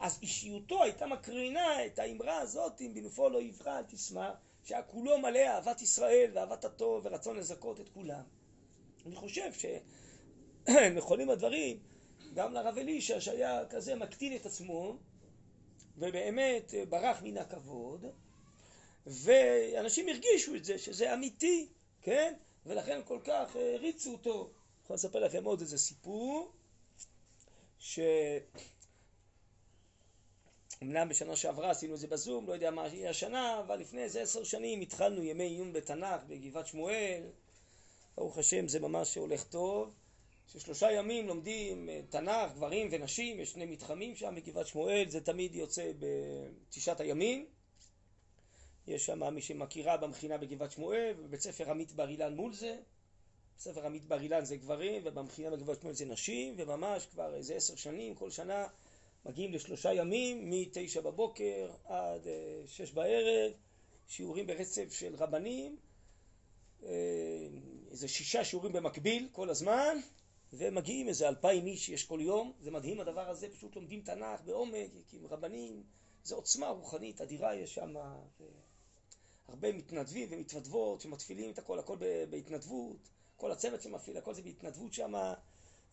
[0.00, 4.34] אז אישיותו הייתה מקרינה את האמרה הזאת אם בנפול לא יברא אל תשמח
[4.64, 8.22] שהיה כולו מלא אהבת ישראל ואהבת הטוב ורצון לזכות את כולם.
[9.06, 9.50] אני חושב
[10.66, 11.78] שנכונים הדברים
[12.34, 14.98] גם לרב אלישע שהיה כזה מקטין את עצמו
[15.98, 18.04] ובאמת ברח מן הכבוד
[19.06, 21.68] ואנשים הרגישו את זה שזה אמיתי,
[22.02, 22.34] כן?
[22.66, 24.40] ולכן כל כך הריצו אותו.
[24.42, 26.52] אני יכול לספר לכם עוד איזה סיפור,
[27.78, 28.18] שאומנם
[31.08, 34.44] בשנה שעברה עשינו את זה בזום, לא יודע מה יהיה השנה, אבל לפני איזה עשר
[34.44, 37.22] שנים התחלנו ימי עיון בתנ"ך בגבעת שמואל,
[38.16, 39.90] ברוך השם זה ממש הולך טוב,
[40.46, 45.92] ששלושה ימים לומדים תנ"ך, גברים ונשים, יש שני מתחמים שם בגבעת שמואל, זה תמיד יוצא
[45.98, 47.46] בתשעת הימים.
[48.86, 52.76] יש שם מי שמכירה במכינה בגבעת שמואל, ובבית ספר עמית בר אילן מול זה.
[53.58, 57.76] בספר עמית בר אילן זה גברים, ובמכינה בגבעת שמואל זה נשים, וממש כבר איזה עשר
[57.76, 58.66] שנים, כל שנה
[59.24, 63.52] מגיעים לשלושה ימים, מתשע בבוקר עד אה, שש בערב,
[64.08, 65.76] שיעורים ברצף של רבנים,
[67.92, 69.96] איזה שישה שיעורים במקביל כל הזמן,
[70.52, 74.90] ומגיעים איזה אלפיים איש יש כל יום, זה מדהים הדבר הזה, פשוט לומדים תנ"ך בעומק,
[75.12, 75.82] עם רבנים,
[76.24, 77.94] זו עוצמה רוחנית אדירה יש שם,
[79.48, 81.96] הרבה מתנדבים ומתנדבות שמתפילים את הכל, הכל
[82.30, 85.14] בהתנדבות, כל הצוות שמפעיל, הכל זה בהתנדבות שם,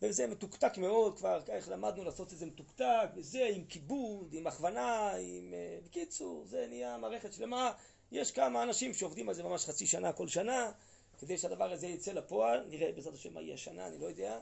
[0.01, 5.11] וזה מתוקתק מאוד, כבר איך למדנו לעשות את זה מתוקתק, וזה עם כיבוד, עם הכוונה,
[5.11, 5.53] עם...
[5.53, 7.71] אה, בקיצור, זה נהיה מערכת שלמה,
[8.11, 10.71] יש כמה אנשים שעובדים על זה ממש חצי שנה כל שנה,
[11.19, 14.39] כדי שהדבר הזה יצא לפועל, נראה בעזרת השם מה יהיה השנה, אני לא יודע.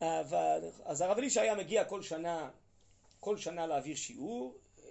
[0.00, 2.50] אבל, אז הרב אלישע היה מגיע כל שנה,
[3.20, 4.90] כל שנה להעביר שיעור, אה,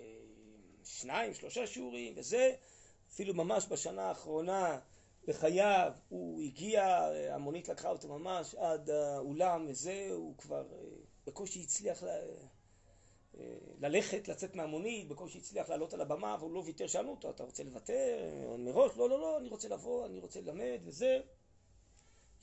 [0.83, 2.51] שניים, שלושה שיעורים וזה,
[3.09, 4.79] אפילו ממש בשנה האחרונה
[5.27, 10.77] בחייו הוא הגיע, המונית לקחה אותו ממש עד האולם וזה, הוא כבר אה,
[11.27, 12.07] בקושי הצליח ל...
[13.39, 13.43] אה,
[13.79, 17.63] ללכת, לצאת מהמונית, בקושי הצליח לעלות על הבמה, והוא לא ויתר, שאלנו אותו, אתה רוצה
[17.63, 18.19] לוותר
[18.57, 18.97] מראש?
[18.97, 21.19] לא, לא, לא, אני רוצה לבוא, אני רוצה ללמד וזה.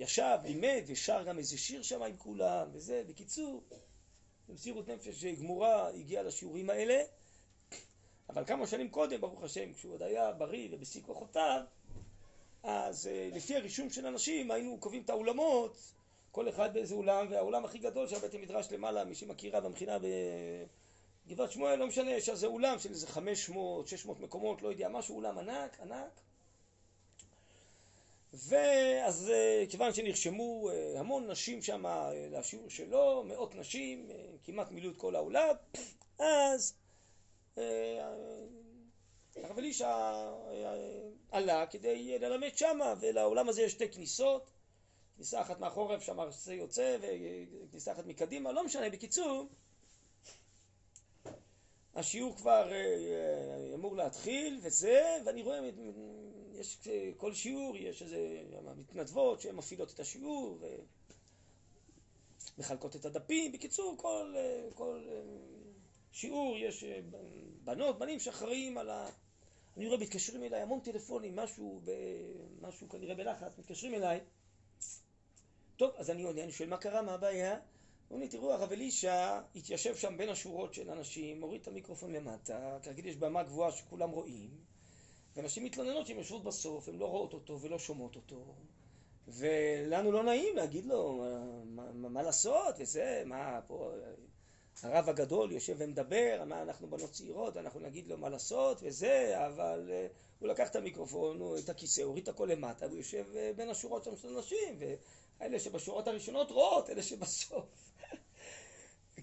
[0.01, 3.63] ישב, לימד, ושר גם איזה שיר שם עם כולם, וזה, בקיצור,
[4.49, 7.03] במסירות נפש גמורה הגיע לשיעורים האלה,
[8.29, 11.61] אבל כמה שנים קודם, ברוך השם, כשהוא עוד היה בריא ובשיא כוחותיו,
[12.63, 15.77] אז אה, לפי הרישום של אנשים היינו קובעים את האולמות,
[16.33, 19.99] כל אחד באיזה אולם, והאולם הכי גדול של בית המדרש למעלה, מי שמכירה במכינה
[21.31, 25.17] בגבעת שמואל, לא משנה, יש איזה אולם של איזה 500, 600 מקומות, לא יודע, משהו,
[25.17, 26.21] אולם ענק, ענק.
[28.33, 31.85] ואז אה, כיוון שנרשמו אה, המון נשים שם
[32.31, 34.09] לשיעור שלו, מאות נשים,
[34.45, 35.55] כמעט מילאו את כל האולם,
[36.19, 36.75] אז
[39.37, 40.13] הרב אלישע
[41.31, 44.51] עלה כדי ללמד שמה, ולעולם הזה יש שתי כניסות,
[45.17, 49.49] כניסה אחת מאחורף שהמרצה יוצא, וכניסה אחת מקדימה, לא משנה, בקיצור,
[51.95, 55.61] השיעור כבר אה, אמור להתחיל וזה, ואני רואה,
[56.53, 56.79] יש
[57.17, 58.19] כל שיעור, יש איזה
[58.77, 60.59] מתנדבות שהן מפעילות את השיעור
[62.59, 65.21] ומחלקות את הדפים, בקיצור, כל, אה, כל אה,
[66.13, 66.85] שיעור יש
[67.65, 69.09] בנות, בנים שאחראים על ה...
[69.77, 71.91] אני רואה, מתקשרים אליי המון טלפונים, משהו, ב...
[72.61, 74.21] משהו כנראה בלחץ, מתקשרים אליי.
[75.77, 77.57] טוב, אז אני עונה, אני שואל מה קרה, מה הבעיה?
[78.11, 82.79] אומרים לי, תראו, הרב אלישע התיישב שם בין השורות של אנשים, מוריד את המיקרופון למטה,
[82.83, 84.51] כרגיל יש במה גבוהה שכולם רואים,
[85.37, 88.55] ואנשים מתלוננות שהן יושבות בסוף, הן לא רואות אותו ולא שומעות אותו,
[89.29, 91.25] ולנו לא נעים להגיד לו
[91.65, 93.93] מה, מה, מה לעשות, וזה, מה, פה,
[94.83, 99.91] הרב הגדול יושב ומדבר, מה אנחנו בנות צעירות, אנחנו נגיד לו מה לעשות וזה, אבל
[99.91, 103.57] uh, הוא לקח את המיקרופון, הוא, את הכיסא, הוריד את הכל למטה, והוא יושב uh,
[103.57, 104.79] בין השורות שם של אנשים,
[105.41, 107.90] ואלה שבשורות הראשונות רואות, אלה שבסוף.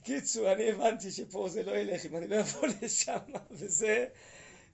[0.07, 3.17] בקיצור, אני הבנתי שפה זה לא ילך, אם אני לא אבוא לשם,
[3.51, 4.07] וזה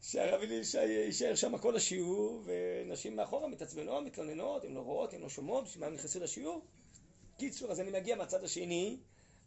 [0.02, 5.30] שהרב אלישע יישאר שם כל השיעור, ונשים מאחורה מתעצבנות, מתלוננות, הן לא רואות, הן לא
[5.30, 6.66] שומעות, בשביל מה הם נכנסו לשיעור?
[7.38, 8.98] קיצור, אז אני מגיע מהצד השני,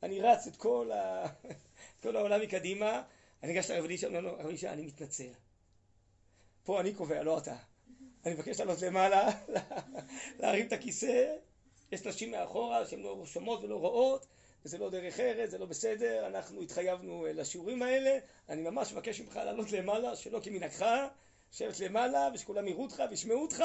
[0.03, 1.27] אני רץ את כל, ה...
[2.03, 3.03] כל העולם מקדימה,
[3.43, 5.33] אני ניגש לרב אלישע, אומר לו, רב אלישע, אני מתנצל.
[6.65, 7.57] פה אני קובע, לא אתה.
[8.25, 9.29] אני מבקש לעלות למעלה,
[10.41, 11.35] להרים את הכיסא,
[11.93, 14.27] יש נשים מאחורה שהן לא שומעות ולא רואות,
[14.67, 19.37] וזה לא דרך ארץ, זה לא בסדר, אנחנו התחייבנו לשיעורים האלה, אני ממש מבקש ממך
[19.37, 20.87] לעלות למעלה, שלא כמנהגך,
[21.53, 23.65] לשבת למעלה, ושכולם יראו אותך וישמעו אותך,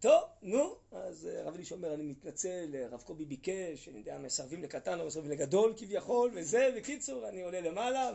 [0.00, 4.62] טוב, נו, אז אה, הרב אלישע אומר, אני מתנצל, הרב קובי ביקש, אני יודע, מסרבים
[4.62, 8.10] לקטן, לא מסרבים לגדול כביכול, וזה, בקיצור, אני עולה למעלה,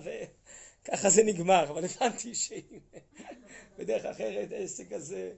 [0.84, 2.80] וככה זה נגמר, אבל הבנתי שאם
[3.78, 5.34] בדרך אחרת העסק הזה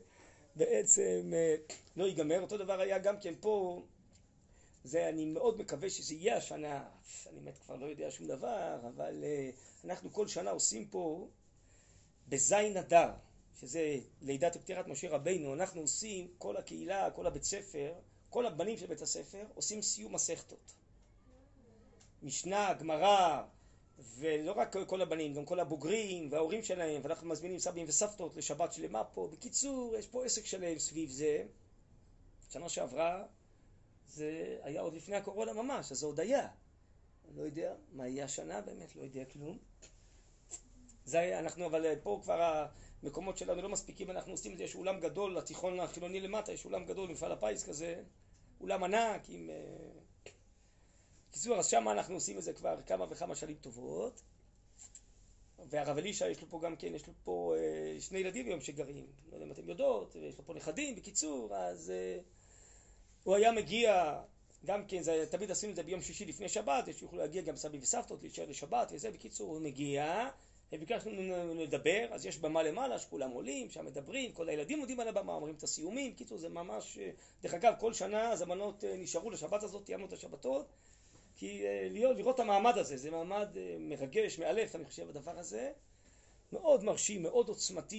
[0.55, 1.55] בעצם אה,
[1.95, 2.41] לא ייגמר.
[2.41, 3.81] אותו דבר היה גם כן פה,
[4.87, 6.89] זה, אני מאוד מקווה שזה יהיה השנה,
[7.29, 9.49] אני באמת כבר לא יודע שום דבר, אבל אה,
[9.85, 11.27] אנחנו כל שנה עושים פה
[12.27, 13.11] בזין אדר.
[13.59, 17.93] שזה לידת ופטירת משה רבינו, אנחנו עושים, כל הקהילה, כל הבית ספר,
[18.29, 20.73] כל הבנים של בית הספר, עושים סיום מסכתות.
[22.23, 23.43] משנה, גמרא,
[24.17, 29.03] ולא רק כל הבנים, גם כל הבוגרים וההורים שלהם, ואנחנו מזמינים סבים וסבתות לשבת שלמה
[29.03, 29.29] פה.
[29.31, 31.43] בקיצור, יש פה עסק שלם סביב זה.
[32.49, 33.23] שנה שעברה,
[34.07, 36.47] זה היה עוד לפני הקורונה ממש, אז זה עוד היה.
[37.35, 39.57] לא יודע מה יהיה השנה, באמת לא יודע כלום.
[41.05, 42.67] זה, אנחנו, אבל פה כבר
[43.03, 46.65] המקומות שלנו לא מספיקים, אנחנו עושים את זה, יש אולם גדול, לתיכון החילוני למטה, יש
[46.65, 48.03] אולם גדול, מפעל הפיס כזה,
[48.61, 49.49] אולם ענק עם...
[51.29, 54.21] בקיצור, אה, אז שם אנחנו עושים את זה כבר כמה וכמה שנים טובות.
[55.69, 59.07] והרב אלישע יש לו פה גם כן, יש לו פה אה, שני ילדים היום שגרים,
[59.29, 62.17] לא יודע אם אתם יודעות, יש לו פה נכדים, בקיצור, אז אה,
[63.27, 64.19] הוא היה מגיע,
[64.65, 67.81] גם כן, זה, תמיד עשינו את זה ביום שישי לפני שבת, שיוכלו להגיע גם סבים
[67.81, 70.29] וסבתות, להישאר לשבת וזה, בקיצור, הוא מגיע,
[70.71, 71.11] ביקשנו
[71.55, 75.55] לדבר, אז יש במה למעלה שכולם עולים, שם מדברים, כל הילדים עומדים על הבמה, אומרים
[75.55, 76.97] את הסיומים, קיצור זה ממש,
[77.41, 80.67] דרך אגב כל שנה הזמנות נשארו לשבת הזאת, תיאמנו את השבתות,
[81.35, 83.47] כי להיות, לראות את המעמד הזה, זה מעמד
[83.79, 85.71] מרגש, מאלף אני חושב הדבר הזה,
[86.51, 87.95] מאוד מרשים, מאוד עוצמתי